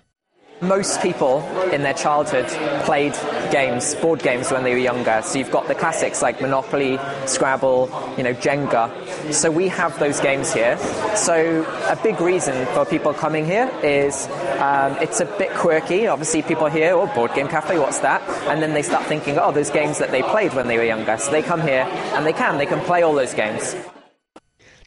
Most 0.62 1.02
people 1.02 1.42
in 1.72 1.84
their 1.84 1.94
childhood 1.94 2.46
played 2.84 3.14
games, 3.50 3.96
board 3.96 4.22
games 4.22 4.52
when 4.52 4.64
they 4.64 4.74
were 4.74 4.80
younger. 4.80 5.22
So 5.24 5.40
you've 5.40 5.52
got 5.52 5.70
the 5.70 5.76
classics 5.76 6.22
like 6.22 6.42
Monopoly, 6.42 7.00
Scrabble, 7.26 7.90
you 8.18 8.24
know, 8.24 8.34
Jenga. 8.34 9.34
So 9.34 9.52
we 9.52 9.70
have 9.70 9.98
those 10.00 10.20
games 10.20 10.54
here. 10.54 10.78
So 11.16 11.64
a 11.88 11.96
big 12.04 12.20
reason 12.20 12.66
for 12.74 12.86
people 12.86 13.14
coming 13.14 13.46
here 13.46 13.72
is 13.84 14.28
um, 14.60 14.98
it's 14.98 15.22
a 15.22 15.26
bit 15.26 15.50
quirky. 15.52 16.08
Obviously, 16.08 16.42
people 16.42 16.68
hear, 16.68 16.94
oh, 16.94 17.08
board 17.08 17.34
game 17.34 17.48
cafe, 17.48 17.80
what's 17.80 18.00
that? 18.00 18.22
And 18.50 18.62
then 18.62 18.74
they 18.74 18.82
start 18.82 19.06
thinking, 19.06 19.38
oh, 19.40 19.54
those 19.54 19.70
games 19.70 19.98
that 20.00 20.12
they 20.12 20.24
played 20.24 20.54
when 20.54 20.68
they 20.68 20.78
were 20.78 20.84
younger. 20.84 21.18
So 21.18 21.32
they 21.32 21.42
come 21.42 21.62
here 21.62 21.88
and 22.16 22.26
they 22.26 22.34
can, 22.34 22.58
they 22.58 22.66
can 22.66 22.82
play 22.82 23.02
all 23.02 23.14
those 23.14 23.34
games. 23.34 23.78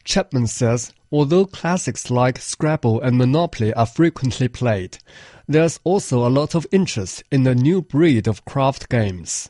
Chapman 0.03 0.47
says, 0.47 0.93
although 1.11 1.45
classics 1.45 2.11
like 2.11 2.37
Scrabble 2.37 2.99
and 3.01 3.17
Monopoly 3.17 3.73
are 3.73 3.85
frequently 3.85 4.49
played, 4.49 4.97
there's 5.47 5.79
also 5.83 6.25
a 6.25 6.29
lot 6.29 6.55
of 6.55 6.65
interest 6.71 7.23
in 7.31 7.43
the 7.43 7.55
new 7.55 7.81
breed 7.81 8.27
of 8.27 8.45
craft 8.45 8.89
games. 8.89 9.49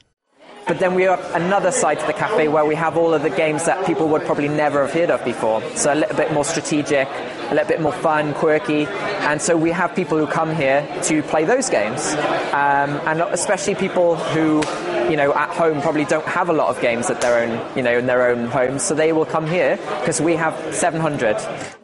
But 0.65 0.79
then 0.79 0.95
we 0.95 1.03
have 1.03 1.19
another 1.35 1.71
side 1.71 1.99
to 1.99 2.07
the 2.07 2.13
cafe 2.13 2.47
where 2.47 2.63
we 2.63 2.75
have 2.75 2.95
all 2.95 3.13
of 3.13 3.21
the 3.21 3.29
games 3.29 3.65
that 3.65 3.85
people 3.85 4.07
would 4.07 4.23
probably 4.23 4.47
never 4.47 4.85
have 4.85 4.93
heard 4.93 5.11
of 5.11 5.23
before. 5.25 5.61
So 5.75 5.93
a 5.93 5.95
little 5.95 6.15
bit 6.15 6.31
more 6.31 6.45
strategic, 6.45 7.07
a 7.09 7.49
little 7.51 7.67
bit 7.67 7.81
more 7.81 7.91
fun, 7.91 8.33
quirky. 8.33 8.85
And 8.85 9.41
so 9.41 9.57
we 9.57 9.71
have 9.71 9.93
people 9.93 10.17
who 10.17 10.25
come 10.25 10.55
here 10.55 10.87
to 11.03 11.21
play 11.23 11.43
those 11.43 11.69
games. 11.69 12.13
Um, 12.53 12.95
and 13.05 13.21
especially 13.21 13.75
people 13.75 14.15
who, 14.15 14.63
you 15.09 15.17
know, 15.17 15.33
at 15.33 15.49
home 15.49 15.81
probably 15.81 16.05
don't 16.05 16.25
have 16.27 16.47
a 16.47 16.53
lot 16.53 16.69
of 16.69 16.81
games 16.81 17.09
at 17.09 17.19
their 17.19 17.43
own, 17.43 17.75
you 17.75 17.83
know, 17.83 17.97
in 17.97 18.05
their 18.05 18.29
own 18.29 18.47
homes. 18.47 18.83
So 18.83 18.95
they 18.95 19.11
will 19.11 19.25
come 19.25 19.45
here 19.45 19.75
because 19.99 20.21
we 20.21 20.35
have 20.37 20.55
700. 20.73 21.82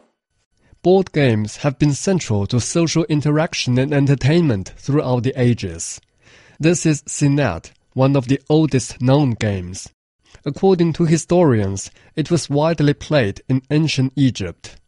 Board 0.82 1.12
games 1.12 1.58
have 1.58 1.78
been 1.78 1.92
central 1.92 2.46
to 2.46 2.58
social 2.58 3.04
interaction 3.10 3.76
and 3.76 3.92
entertainment 3.92 4.72
throughout 4.78 5.24
the 5.24 5.34
ages. 5.38 6.00
This 6.58 6.86
is 6.86 7.02
Senet, 7.02 7.72
one 7.92 8.16
of 8.16 8.28
the 8.28 8.40
oldest 8.48 9.02
known 9.02 9.32
games. 9.32 9.90
According 10.42 10.94
to 10.94 11.04
historians, 11.04 11.90
it 12.16 12.30
was 12.30 12.48
widely 12.48 12.94
played 12.94 13.42
in 13.46 13.60
ancient 13.70 14.14
Egypt. 14.16 14.80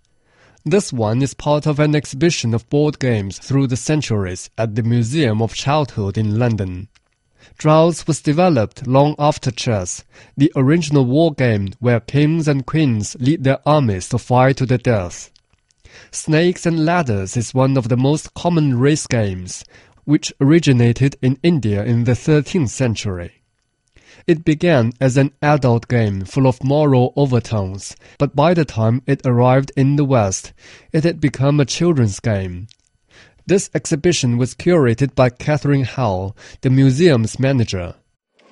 This 0.64 0.94
one 0.94 1.20
is 1.20 1.34
part 1.34 1.66
of 1.66 1.78
an 1.78 1.94
exhibition 1.94 2.54
of 2.54 2.70
board 2.70 2.98
games 2.98 3.38
through 3.38 3.66
the 3.66 3.76
centuries 3.76 4.48
at 4.56 4.76
the 4.76 4.82
Museum 4.82 5.42
of 5.42 5.52
Childhood 5.52 6.16
in 6.16 6.38
London. 6.38 6.88
Draughts 7.58 8.06
was 8.06 8.22
developed 8.22 8.86
long 8.86 9.14
after 9.18 9.50
chess, 9.50 10.04
the 10.38 10.50
original 10.56 11.04
war 11.04 11.34
game 11.34 11.74
where 11.80 12.00
kings 12.00 12.48
and 12.48 12.64
queens 12.64 13.14
lead 13.20 13.44
their 13.44 13.58
armies 13.68 14.08
to 14.08 14.16
fight 14.16 14.56
to 14.56 14.64
the 14.64 14.78
death. 14.78 15.28
Snakes 16.10 16.66
and 16.66 16.84
Ladders 16.84 17.36
is 17.36 17.54
one 17.54 17.76
of 17.76 17.88
the 17.88 17.96
most 17.96 18.34
common 18.34 18.78
race 18.78 19.06
games, 19.06 19.64
which 20.04 20.32
originated 20.40 21.16
in 21.22 21.38
India 21.42 21.84
in 21.84 22.04
the 22.04 22.12
13th 22.12 22.70
century. 22.70 23.42
It 24.26 24.44
began 24.44 24.92
as 25.00 25.16
an 25.16 25.32
adult 25.42 25.88
game 25.88 26.24
full 26.24 26.46
of 26.46 26.62
moral 26.62 27.12
overtones, 27.16 27.96
but 28.18 28.36
by 28.36 28.54
the 28.54 28.64
time 28.64 29.02
it 29.06 29.26
arrived 29.26 29.72
in 29.76 29.96
the 29.96 30.04
West, 30.04 30.52
it 30.92 31.04
had 31.04 31.20
become 31.20 31.58
a 31.58 31.64
children's 31.64 32.20
game. 32.20 32.68
This 33.46 33.70
exhibition 33.74 34.38
was 34.38 34.54
curated 34.54 35.14
by 35.16 35.30
Catherine 35.30 35.84
Howe, 35.84 36.34
the 36.60 36.70
museum's 36.70 37.40
manager. 37.40 37.96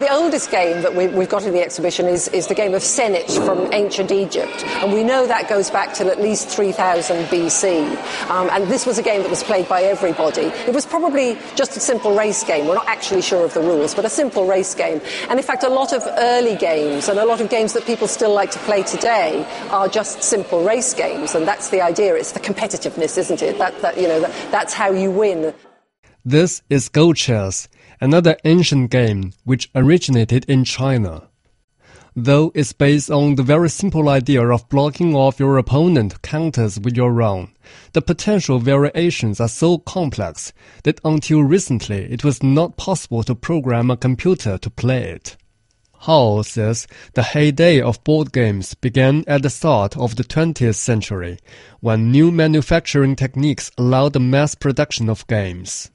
The 0.01 0.11
oldest 0.11 0.51
game 0.51 0.81
that 0.81 0.95
we, 0.95 1.09
have 1.09 1.29
got 1.29 1.45
in 1.45 1.53
the 1.53 1.61
exhibition 1.61 2.07
is, 2.07 2.27
is 2.29 2.47
the 2.47 2.55
game 2.55 2.73
of 2.73 2.81
Senet 2.81 3.45
from 3.45 3.71
ancient 3.71 4.11
Egypt, 4.11 4.65
and 4.65 4.95
we 4.95 5.05
know 5.05 5.27
that 5.27 5.47
goes 5.47 5.69
back 5.69 5.93
to 5.97 6.07
at 6.07 6.19
least 6.19 6.49
3000 6.49 7.27
BC. 7.27 8.31
Um, 8.31 8.49
and 8.51 8.67
this 8.69 8.87
was 8.87 8.97
a 8.97 9.03
game 9.03 9.21
that 9.21 9.29
was 9.29 9.43
played 9.43 9.69
by 9.69 9.83
everybody. 9.83 10.47
It 10.67 10.73
was 10.73 10.87
probably 10.87 11.37
just 11.55 11.77
a 11.77 11.81
simple 11.81 12.17
race 12.17 12.43
game. 12.45 12.67
We're 12.67 12.77
not 12.77 12.89
actually 12.89 13.21
sure 13.21 13.45
of 13.45 13.53
the 13.53 13.61
rules, 13.61 13.95
but 13.95 14.07
a 14.07 14.09
simple 14.09 14.47
race 14.47 14.75
game. 14.75 15.03
And 15.29 15.39
in 15.39 15.45
fact, 15.45 15.65
a 15.65 15.69
lot 15.69 15.93
of 15.93 16.03
early 16.17 16.57
games 16.57 17.11
and 17.11 17.19
a 17.19 17.27
lot 17.27 17.43
of 17.43 17.51
games 17.51 17.75
that 17.75 17.85
people 17.85 18.09
still 18.09 18.33
like 18.33 18.53
to 18.53 18.59
play 18.61 18.83
today 18.83 19.47
are 19.69 19.87
just 19.87 20.23
simple 20.23 20.65
race 20.65 20.95
games, 20.95 21.35
and 21.35 21.47
that's 21.47 21.69
the 21.69 21.83
idea. 21.83 22.15
It's 22.15 22.33
the 22.33 22.41
competitiveness, 22.41 23.19
isn't 23.19 23.43
it? 23.43 23.59
That, 23.59 23.79
that 23.83 23.99
you 23.99 24.09
know, 24.09 24.21
that, 24.21 24.51
that's 24.51 24.73
how 24.73 24.93
you 24.93 25.11
win. 25.11 25.53
This 26.25 26.63
is 26.71 26.89
Go 26.89 27.13
Chess 27.13 27.69
another 28.01 28.37
ancient 28.45 28.91
game 28.91 29.33
which 29.45 29.71
originated 29.75 30.45
in 30.47 30.65
China. 30.65 31.29
Though 32.17 32.51
it's 32.55 32.73
based 32.73 33.11
on 33.11 33.37
the 33.37 33.43
very 33.43 33.71
simple 33.71 34.09
idea 34.09 34.45
of 34.49 34.69
blocking 34.69 35.15
off 35.15 35.39
your 35.39 35.59
opponent 35.59 36.23
counters 36.23 36.81
with 36.81 36.97
your 36.97 37.23
own, 37.23 37.53
the 37.93 38.03
potential 38.03 38.59
variations 38.59 39.39
are 39.41 39.49
so 39.49 39.79
complex 39.79 40.53
that 40.83 41.01
until 41.05 41.43
recently 41.43 42.11
it 42.11 42.25
was 42.25 42.43
not 42.43 42.77
possible 42.77 43.23
to 43.23 43.35
program 43.35 43.91
a 43.91 43.97
computer 43.97 44.59
to 44.59 44.71
play 44.71 45.11
it. 45.11 45.37
Howe 46.01 46.43
says 46.43 46.89
the 47.13 47.23
heyday 47.23 47.81
of 47.81 48.03
board 48.03 48.33
games 48.33 48.75
began 48.75 49.23
at 49.29 49.43
the 49.43 49.51
start 49.51 49.97
of 49.97 50.17
the 50.17 50.25
20th 50.25 50.77
century, 50.77 51.39
when 51.81 52.11
new 52.11 52.33
manufacturing 52.33 53.15
techniques 53.15 53.71
allowed 53.79 54.15
the 54.15 54.21
mass 54.21 54.55
production 54.55 55.09
of 55.09 55.27
games 55.27 55.91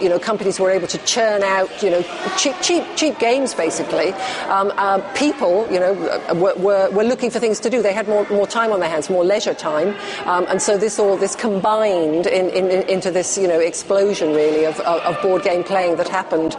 you 0.00 0.08
know, 0.08 0.18
companies 0.18 0.58
were 0.58 0.70
able 0.70 0.86
to 0.88 0.98
churn 1.04 1.42
out, 1.42 1.82
you 1.82 1.90
know, 1.90 2.02
cheap, 2.36 2.54
cheap, 2.60 2.84
cheap 2.96 3.18
games 3.18 3.54
basically. 3.54 4.12
Um, 4.48 4.72
uh, 4.76 4.98
people, 5.14 5.66
you 5.70 5.78
know, 5.78 5.92
were, 6.34 6.54
were, 6.56 6.90
were, 6.90 7.04
looking 7.04 7.30
for 7.30 7.38
things 7.38 7.60
to 7.60 7.70
do. 7.70 7.82
They 7.82 7.92
had 7.92 8.08
more, 8.08 8.26
more 8.28 8.46
time 8.46 8.72
on 8.72 8.80
their 8.80 8.88
hands, 8.88 9.10
more 9.10 9.24
leisure 9.24 9.54
time, 9.54 9.94
um, 10.26 10.46
and 10.48 10.60
so 10.60 10.76
this 10.78 10.98
all 10.98 11.16
this 11.16 11.36
combined 11.36 12.26
in, 12.26 12.48
in, 12.50 12.70
in, 12.70 12.88
into 12.88 13.10
this, 13.10 13.38
you 13.38 13.46
know, 13.46 13.60
explosion 13.60 14.34
really 14.34 14.64
of, 14.64 14.80
of 14.80 15.20
board 15.22 15.42
game 15.42 15.62
playing 15.62 15.96
that 15.96 16.08
happened. 16.08 16.56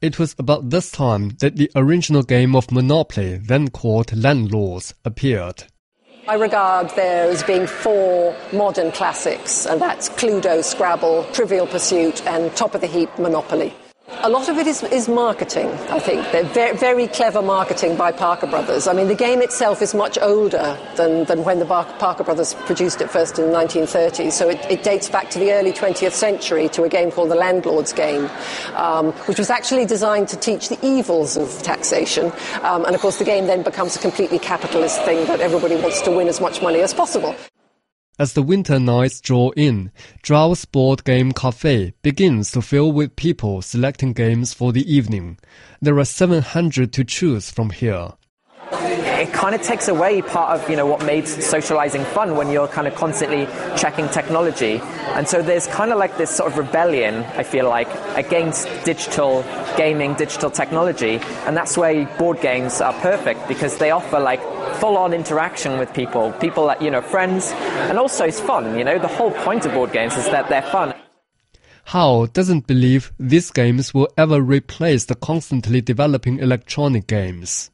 It 0.00 0.18
was 0.18 0.34
about 0.38 0.68
this 0.68 0.90
time 0.90 1.30
that 1.40 1.56
the 1.56 1.70
original 1.74 2.22
game 2.22 2.54
of 2.54 2.70
Monopoly, 2.70 3.38
then 3.38 3.70
called 3.70 4.14
Landlords, 4.14 4.92
appeared. 5.04 5.64
I 6.26 6.36
regard 6.36 6.88
there 6.96 7.30
as 7.30 7.42
being 7.42 7.66
four 7.66 8.34
modern 8.50 8.92
classics, 8.92 9.66
and 9.66 9.78
that's 9.78 10.08
Cluedo, 10.08 10.64
Scrabble, 10.64 11.24
Trivial 11.34 11.66
Pursuit, 11.66 12.26
and 12.26 12.54
top 12.56 12.74
of 12.74 12.80
the 12.80 12.86
heap 12.86 13.10
Monopoly. 13.18 13.74
A 14.22 14.28
lot 14.28 14.48
of 14.48 14.56
it 14.56 14.66
is, 14.66 14.82
is 14.84 15.08
marketing, 15.08 15.68
I 15.90 15.98
think. 15.98 16.30
They're 16.32 16.44
very, 16.44 16.76
very 16.76 17.06
clever 17.08 17.42
marketing 17.42 17.96
by 17.96 18.12
Parker 18.12 18.46
Brothers. 18.46 18.86
I 18.86 18.92
mean, 18.92 19.08
the 19.08 19.14
game 19.14 19.42
itself 19.42 19.82
is 19.82 19.94
much 19.94 20.18
older 20.20 20.78
than, 20.96 21.24
than 21.24 21.44
when 21.44 21.58
the 21.58 21.66
Parker 21.66 22.24
Brothers 22.24 22.54
produced 22.54 23.00
it 23.00 23.10
first 23.10 23.38
in 23.38 23.50
the 23.50 23.56
1930s. 23.56 24.32
So 24.32 24.48
it, 24.48 24.58
it 24.70 24.82
dates 24.82 25.08
back 25.10 25.30
to 25.30 25.38
the 25.38 25.52
early 25.52 25.72
20th 25.72 26.12
century 26.12 26.68
to 26.70 26.84
a 26.84 26.88
game 26.88 27.10
called 27.10 27.30
the 27.30 27.34
Landlord's 27.34 27.92
Game, 27.92 28.30
um, 28.74 29.12
which 29.26 29.38
was 29.38 29.50
actually 29.50 29.84
designed 29.84 30.28
to 30.28 30.36
teach 30.36 30.68
the 30.68 30.78
evils 30.86 31.36
of 31.36 31.62
taxation. 31.62 32.32
Um, 32.62 32.84
and 32.84 32.94
of 32.94 33.00
course, 33.00 33.18
the 33.18 33.24
game 33.24 33.46
then 33.46 33.62
becomes 33.62 33.96
a 33.96 33.98
completely 33.98 34.38
capitalist 34.38 35.02
thing 35.02 35.26
that 35.26 35.40
everybody 35.40 35.76
wants 35.76 36.00
to 36.02 36.10
win 36.10 36.28
as 36.28 36.40
much 36.40 36.62
money 36.62 36.80
as 36.80 36.94
possible. 36.94 37.34
As 38.16 38.34
the 38.34 38.44
winter 38.44 38.78
nights 38.78 39.20
draw 39.20 39.50
in, 39.56 39.90
Draughts 40.22 40.66
Board 40.66 41.02
Game 41.02 41.32
Cafe 41.32 41.94
begins 42.00 42.52
to 42.52 42.62
fill 42.62 42.92
with 42.92 43.16
people 43.16 43.60
selecting 43.60 44.12
games 44.12 44.54
for 44.54 44.72
the 44.72 44.88
evening. 44.88 45.36
There 45.82 45.98
are 45.98 46.04
700 46.04 46.92
to 46.92 47.04
choose 47.04 47.50
from 47.50 47.70
here. 47.70 48.10
It 49.24 49.32
kind 49.32 49.54
of 49.54 49.62
takes 49.62 49.88
away 49.88 50.20
part 50.20 50.50
of 50.54 50.68
you 50.68 50.76
know 50.76 50.84
what 50.84 51.02
made 51.06 51.26
socializing 51.26 52.04
fun 52.04 52.36
when 52.36 52.50
you're 52.50 52.68
kind 52.68 52.86
of 52.86 52.94
constantly 52.94 53.46
checking 53.74 54.06
technology, 54.10 54.82
and 55.16 55.26
so 55.26 55.40
there's 55.40 55.66
kind 55.66 55.92
of 55.92 55.96
like 55.96 56.18
this 56.18 56.28
sort 56.28 56.52
of 56.52 56.58
rebellion. 56.58 57.24
I 57.40 57.42
feel 57.42 57.66
like 57.66 57.88
against 58.16 58.68
digital 58.84 59.42
gaming, 59.78 60.12
digital 60.12 60.50
technology, 60.50 61.20
and 61.46 61.56
that's 61.56 61.74
why 61.74 62.04
board 62.18 62.42
games 62.42 62.82
are 62.82 62.92
perfect 63.00 63.48
because 63.48 63.78
they 63.78 63.92
offer 63.92 64.20
like 64.20 64.42
full-on 64.74 65.14
interaction 65.14 65.78
with 65.78 65.90
people, 65.94 66.32
people 66.32 66.66
that 66.66 66.82
you 66.82 66.90
know, 66.90 67.00
friends, 67.00 67.52
and 67.88 67.98
also 67.98 68.26
it's 68.26 68.40
fun. 68.40 68.76
You 68.76 68.84
know, 68.84 68.98
the 68.98 69.08
whole 69.08 69.30
point 69.30 69.64
of 69.64 69.72
board 69.72 69.90
games 69.90 70.18
is 70.18 70.26
that 70.26 70.50
they're 70.50 70.70
fun. 70.70 70.92
Howe 71.84 72.26
doesn't 72.26 72.66
believe 72.66 73.10
these 73.18 73.50
games 73.50 73.94
will 73.94 74.08
ever 74.18 74.42
replace 74.42 75.06
the 75.06 75.14
constantly 75.14 75.80
developing 75.80 76.40
electronic 76.40 77.06
games. 77.06 77.70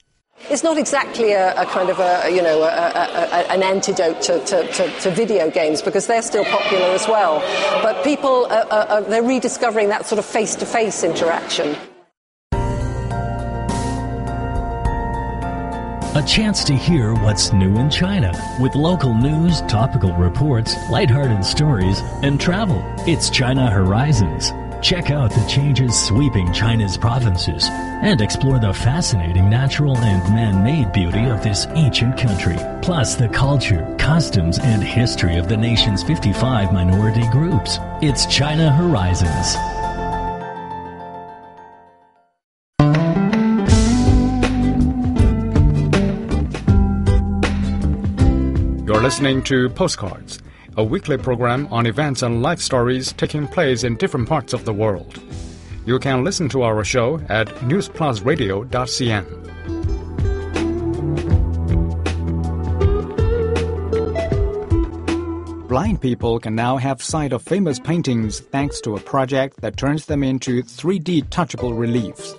It's 0.48 0.62
not 0.62 0.78
exactly 0.78 1.32
a, 1.32 1.60
a 1.60 1.66
kind 1.66 1.90
of 1.90 2.00
a, 2.00 2.30
you 2.30 2.42
know, 2.42 2.62
a, 2.62 3.46
an 3.50 3.62
antidote 3.62 4.22
to, 4.22 4.44
to, 4.46 4.66
to, 4.72 5.00
to, 5.00 5.10
video 5.10 5.50
games 5.50 5.82
because 5.82 6.06
they're 6.06 6.22
still 6.22 6.44
popular 6.44 6.86
as 6.86 7.06
well. 7.06 7.40
But 7.82 8.02
people, 8.02 8.46
are, 8.46 8.66
are, 8.72 9.02
they're 9.02 9.22
rediscovering 9.22 9.90
that 9.90 10.06
sort 10.06 10.18
of 10.18 10.24
face-to-face 10.24 11.04
interaction. 11.04 11.76
A 16.16 16.24
chance 16.26 16.64
to 16.64 16.74
hear 16.74 17.14
what's 17.14 17.52
new 17.52 17.76
in 17.76 17.88
China 17.88 18.32
with 18.60 18.74
local 18.74 19.14
news, 19.14 19.60
topical 19.62 20.12
reports, 20.14 20.74
lighthearted 20.90 21.44
stories, 21.44 22.00
and 22.22 22.40
travel. 22.40 22.82
It's 23.06 23.30
China 23.30 23.70
Horizons. 23.70 24.52
Check 24.82 25.10
out 25.10 25.30
the 25.30 25.46
changes 25.46 25.94
sweeping 25.94 26.50
China's 26.54 26.96
provinces 26.96 27.68
and 27.70 28.22
explore 28.22 28.58
the 28.58 28.72
fascinating 28.72 29.50
natural 29.50 29.94
and 29.98 30.34
man-made 30.34 30.90
beauty 30.92 31.26
of 31.26 31.42
this 31.42 31.66
ancient 31.74 32.16
country, 32.18 32.56
plus 32.80 33.14
the 33.14 33.28
culture, 33.28 33.94
customs, 33.98 34.58
and 34.58 34.82
history 34.82 35.36
of 35.36 35.50
the 35.50 35.56
nation's 35.56 36.02
55 36.02 36.72
minority 36.72 37.28
groups. 37.30 37.78
It's 38.00 38.24
China 38.24 38.72
Horizons. 38.72 39.54
You're 48.86 49.02
listening 49.02 49.42
to 49.44 49.68
Postcards, 49.68 50.40
a 50.76 50.84
weekly 50.84 51.18
program 51.18 51.66
on 51.70 51.86
events 51.86 52.22
and 52.22 52.42
life 52.42 52.60
stories 52.60 53.12
taking 53.12 53.46
place 53.46 53.84
in 53.84 53.96
different 53.96 54.28
parts 54.28 54.52
of 54.52 54.64
the 54.64 54.72
world. 54.72 55.20
You 55.86 55.98
can 55.98 56.24
listen 56.24 56.48
to 56.50 56.62
our 56.62 56.84
show 56.84 57.20
at 57.28 57.48
newsplusradio.cn. 57.68 59.50
Blind 65.68 66.00
people 66.00 66.40
can 66.40 66.56
now 66.56 66.76
have 66.76 67.00
sight 67.00 67.32
of 67.32 67.42
famous 67.42 67.78
paintings 67.78 68.40
thanks 68.40 68.80
to 68.80 68.96
a 68.96 69.00
project 69.00 69.60
that 69.60 69.76
turns 69.76 70.06
them 70.06 70.24
into 70.24 70.62
3D 70.62 71.28
touchable 71.28 71.78
reliefs. 71.78 72.34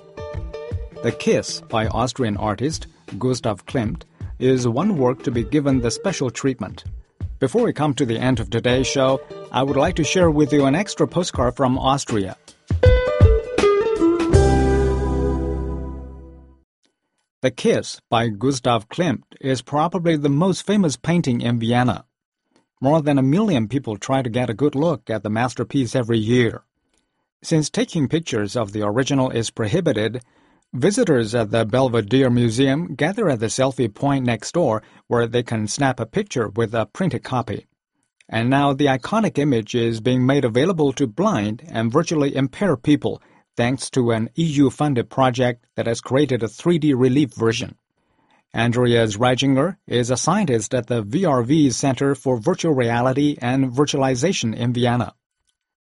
The 1.02 1.14
Kiss 1.14 1.62
by 1.62 1.88
Austrian 1.88 2.36
artist 2.38 2.88
Gustav 3.18 3.66
Klimt 3.66 4.04
is 4.40 4.68
one 4.68 4.98
work 4.98 5.24
to 5.24 5.32
be 5.32 5.44
given 5.44 5.80
the 5.80 5.92
special 5.92 6.30
treatment. 6.30 6.84
Before 7.42 7.64
we 7.64 7.74
come 7.74 7.96
to 7.96 8.06
the 8.06 8.20
end 8.20 8.40
of 8.40 8.52
today's 8.52 8.86
show, 8.86 9.20
I 9.52 9.64
would 9.64 9.76
like 9.76 9.96
to 9.96 10.04
share 10.04 10.30
with 10.30 10.54
you 10.54 10.66
an 10.66 10.76
extra 10.76 11.08
postcard 11.08 11.56
from 11.56 11.76
Austria. 11.76 12.38
The 17.42 17.50
Kiss 17.50 18.00
by 18.12 18.28
Gustav 18.28 18.90
Klimt 18.90 19.24
is 19.42 19.64
probably 19.64 20.18
the 20.18 20.30
most 20.30 20.68
famous 20.68 20.98
painting 20.98 21.42
in 21.42 21.60
Vienna. 21.60 22.06
More 22.80 23.02
than 23.02 23.18
a 23.18 23.24
million 23.24 23.68
people 23.68 23.98
try 23.98 24.22
to 24.22 24.30
get 24.30 24.52
a 24.52 24.54
good 24.54 24.76
look 24.76 25.10
at 25.10 25.24
the 25.24 25.32
masterpiece 25.32 25.96
every 25.96 26.20
year. 26.20 26.62
Since 27.42 27.72
taking 27.72 28.08
pictures 28.08 28.56
of 28.56 28.72
the 28.72 28.86
original 28.86 29.32
is 29.32 29.50
prohibited, 29.50 30.22
visitors 30.74 31.36
at 31.36 31.52
the 31.52 31.66
Belvedere 31.66 32.30
Museum 32.30 32.96
gather 32.96 33.30
at 33.30 33.40
the 33.40 33.48
selfie 33.48 33.94
point 33.94 34.26
next 34.26 34.54
door 34.54 34.82
where 35.08 35.28
they 35.28 35.44
can 35.44 35.68
snap 35.68 36.00
a 36.00 36.06
picture 36.06 36.48
with 36.50 36.74
a 36.74 36.86
printed 36.86 37.24
copy. 37.24 37.68
And 38.30 38.50
now 38.50 38.72
the 38.74 38.86
iconic 38.86 39.38
image 39.38 39.76
is 39.76 40.00
being 40.00 40.26
made 40.26 40.46
available 40.46 40.94
to 40.94 41.08
blind 41.08 41.64
and 41.68 41.92
virtually 41.92 42.34
impaired 42.36 42.84
people 42.84 43.22
thanks 43.58 43.90
to 43.90 44.12
an 44.12 44.30
EU-funded 44.36 45.10
project 45.10 45.66
that 45.76 45.88
has 45.88 46.00
created 46.00 46.42
a 46.42 46.48
3D 46.48 46.94
relief 46.96 47.34
version. 47.34 47.76
Andreas 48.56 49.18
Reichinger 49.18 49.78
is 49.88 50.10
a 50.10 50.18
scientist 50.18 50.74
at 50.74 50.88
the 50.88 51.04
VRV 51.04 51.74
Center 51.74 52.16
for 52.16 52.38
Virtual 52.38 52.74
Reality 52.74 53.38
and 53.42 53.74
Visualization 53.74 54.54
in 54.54 54.74
Vienna. 54.74 55.14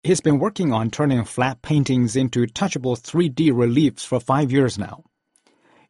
He's 0.02 0.22
been 0.22 0.38
working 0.38 0.72
on 0.72 0.90
turning 0.90 1.24
flat 1.24 1.60
paintings 1.60 2.16
into 2.16 2.46
touchable 2.46 2.98
3D 2.98 3.54
reliefs 3.54 4.02
for 4.02 4.18
five 4.18 4.50
years 4.50 4.78
now. 4.78 5.04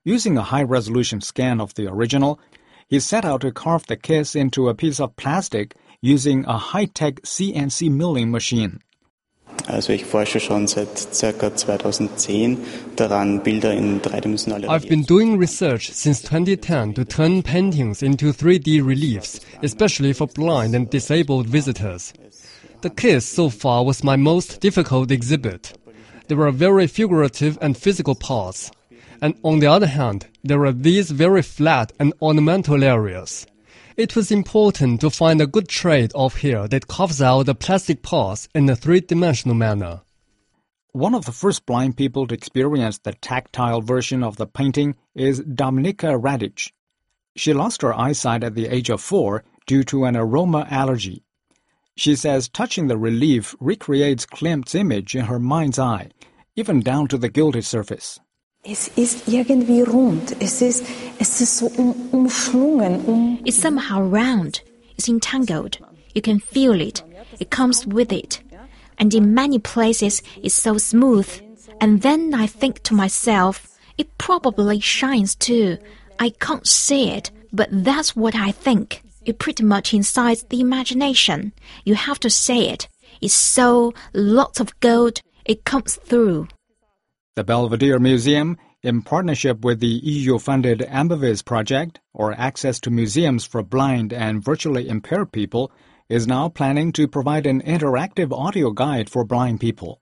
Using 0.02 0.36
a 0.36 0.42
high-resolution 0.42 1.20
scan 1.20 1.60
of 1.60 1.74
the 1.74 1.86
original, 1.86 2.40
he 2.88 2.98
set 2.98 3.24
out 3.24 3.42
to 3.42 3.52
carve 3.52 3.86
the 3.86 3.96
kiss 3.96 4.34
into 4.34 4.68
a 4.68 4.74
piece 4.74 4.98
of 4.98 5.14
plastic 5.14 5.76
using 6.02 6.44
a 6.46 6.58
high-tech 6.58 7.20
CNC 7.22 7.88
milling 7.88 8.32
machine. 8.32 8.80
Also 9.68 9.92
ich 9.92 10.04
forsche 10.04 10.40
schon 10.40 10.66
seit 10.66 10.98
circa 10.98 11.50
2010 11.50 12.58
daran, 12.96 13.44
Bilder 13.44 13.72
in 13.72 14.00
dreidimensionale 14.00 14.68
I've 14.68 14.88
been 14.88 15.02
doing 15.02 15.38
research 15.38 15.92
since 15.92 16.20
2010 16.22 16.94
to 16.94 17.04
turn 17.04 17.42
paintings 17.42 18.02
into 18.02 18.32
3D 18.32 18.84
reliefs, 18.84 19.40
especially 19.62 20.12
for 20.12 20.26
blind 20.26 20.74
and 20.74 20.90
disabled 20.90 21.46
visitors. 21.46 22.12
The 22.82 22.88
Kiss 22.88 23.28
so 23.28 23.50
far 23.50 23.84
was 23.84 24.02
my 24.02 24.16
most 24.16 24.62
difficult 24.62 25.10
exhibit. 25.10 25.76
There 26.28 26.38
were 26.38 26.50
very 26.50 26.86
figurative 26.86 27.58
and 27.60 27.76
physical 27.76 28.14
parts. 28.14 28.70
And 29.20 29.34
on 29.42 29.58
the 29.58 29.66
other 29.66 29.86
hand, 29.86 30.28
there 30.42 30.58
were 30.58 30.72
these 30.72 31.10
very 31.10 31.42
flat 31.42 31.92
and 32.00 32.14
ornamental 32.22 32.82
areas. 32.82 33.46
It 33.98 34.16
was 34.16 34.30
important 34.30 35.02
to 35.02 35.10
find 35.10 35.42
a 35.42 35.46
good 35.46 35.68
trade-off 35.68 36.36
here 36.36 36.66
that 36.68 36.88
carves 36.88 37.20
out 37.20 37.44
the 37.44 37.54
plastic 37.54 38.00
parts 38.00 38.48
in 38.54 38.66
a 38.70 38.76
three-dimensional 38.76 39.54
manner. 39.54 40.00
One 40.92 41.14
of 41.14 41.26
the 41.26 41.32
first 41.32 41.66
blind 41.66 41.98
people 41.98 42.26
to 42.28 42.34
experience 42.34 42.96
the 42.96 43.12
tactile 43.12 43.82
version 43.82 44.24
of 44.24 44.36
the 44.38 44.46
painting 44.46 44.96
is 45.14 45.42
Dominika 45.42 46.18
Radic. 46.18 46.72
She 47.36 47.52
lost 47.52 47.82
her 47.82 47.92
eyesight 47.92 48.42
at 48.42 48.54
the 48.54 48.68
age 48.68 48.88
of 48.88 49.02
four 49.02 49.44
due 49.66 49.84
to 49.84 50.06
an 50.06 50.16
aroma 50.16 50.66
allergy. 50.70 51.24
She 51.96 52.16
says 52.16 52.48
touching 52.48 52.88
the 52.88 52.96
relief 52.96 53.55
recreates 53.61 54.26
Klimt's 54.26 54.74
image 54.74 55.14
in 55.14 55.26
her 55.26 55.38
mind's 55.38 55.79
eye, 55.79 56.11
even 56.57 56.81
down 56.81 57.09
to 57.09 57.18
the 57.18 57.29
gilded 57.29 57.64
surface. 57.64 58.18
Es 58.62 58.88
ist 58.96 59.26
irgendwie 59.26 59.83
rund. 59.83 60.37
Es 60.40 60.61
ist, 60.61 60.85
es 61.18 61.40
ist 61.40 61.57
so 61.57 61.66
um, 61.79 61.94
umschlungen. 62.12 63.07
Um 63.07 63.38
it's 63.44 63.57
somehow 63.57 64.03
round. 64.03 64.61
It's 64.98 65.09
entangled. 65.09 65.79
You 66.14 66.20
can 66.20 66.40
feel 66.40 66.79
it. 66.81 67.03
It 67.38 67.50
comes 67.50 67.87
with 67.87 68.12
it. 68.12 68.42
And 68.98 69.14
in 69.14 69.33
many 69.33 69.59
places, 69.59 70.22
it's 70.42 70.55
so 70.55 70.76
smooth. 70.76 71.29
And 71.81 72.03
then 72.03 72.35
I 72.35 72.46
think 72.46 72.83
to 72.83 72.94
myself, 72.94 73.66
it 73.96 74.18
probably 74.18 74.79
shines 74.81 75.35
too. 75.35 75.79
I 76.18 76.31
can't 76.38 76.66
see 76.66 77.11
it, 77.11 77.31
but 77.50 77.68
that's 77.72 78.14
what 78.14 78.35
I 78.35 78.53
think. 78.53 79.03
It 79.24 79.38
pretty 79.38 79.64
much 79.64 79.92
incites 79.92 80.44
the 80.44 80.61
imagination. 80.61 81.52
You 81.85 81.94
have 81.94 82.18
to 82.20 82.30
say 82.30 82.70
it. 82.70 82.88
It's 83.20 83.35
so 83.35 83.92
lots 84.14 84.61
of 84.61 84.78
gold. 84.80 85.20
It 85.44 85.64
comes 85.64 85.96
through. 85.96 86.48
The 87.37 87.44
Belvedere 87.44 87.98
Museum, 87.98 88.56
in 88.83 89.02
partnership 89.02 89.62
with 89.62 89.80
the 89.80 89.87
EU-funded 89.87 90.80
AMBAVis 90.80 91.44
project, 91.44 92.00
or 92.14 92.33
Access 92.33 92.80
to 92.80 92.90
Museums 92.90 93.44
for 93.44 93.62
Blind 93.62 94.12
and 94.12 94.42
Virtually 94.42 94.88
Impaired 94.88 95.33
People, 95.33 95.70
is 96.09 96.26
now 96.26 96.48
planning 96.48 96.90
to 96.92 97.06
provide 97.06 97.46
an 97.46 97.62
interactive 97.62 98.33
audio 98.33 98.70
guide 98.70 99.11
for 99.11 99.24
blind 99.24 99.61
people. 99.61 100.00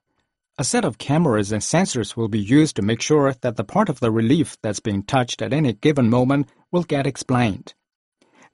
A 0.57 0.65
set 0.65 0.85
of 0.85 0.99
cameras 0.99 1.53
and 1.53 1.63
sensors 1.63 2.17
will 2.17 2.29
be 2.29 2.41
used 2.41 2.77
to 2.77 2.83
make 2.83 3.03
sure 3.03 3.35
that 3.43 3.57
the 3.57 3.65
part 3.65 3.89
of 3.89 4.01
the 4.01 4.11
relief 4.11 4.57
that's 4.63 4.81
being 4.81 5.03
touched 5.03 5.43
at 5.43 5.53
any 5.53 5.73
given 5.73 6.09
moment 6.09 6.49
will 6.73 6.83
get 6.83 7.07
explained. 7.07 7.75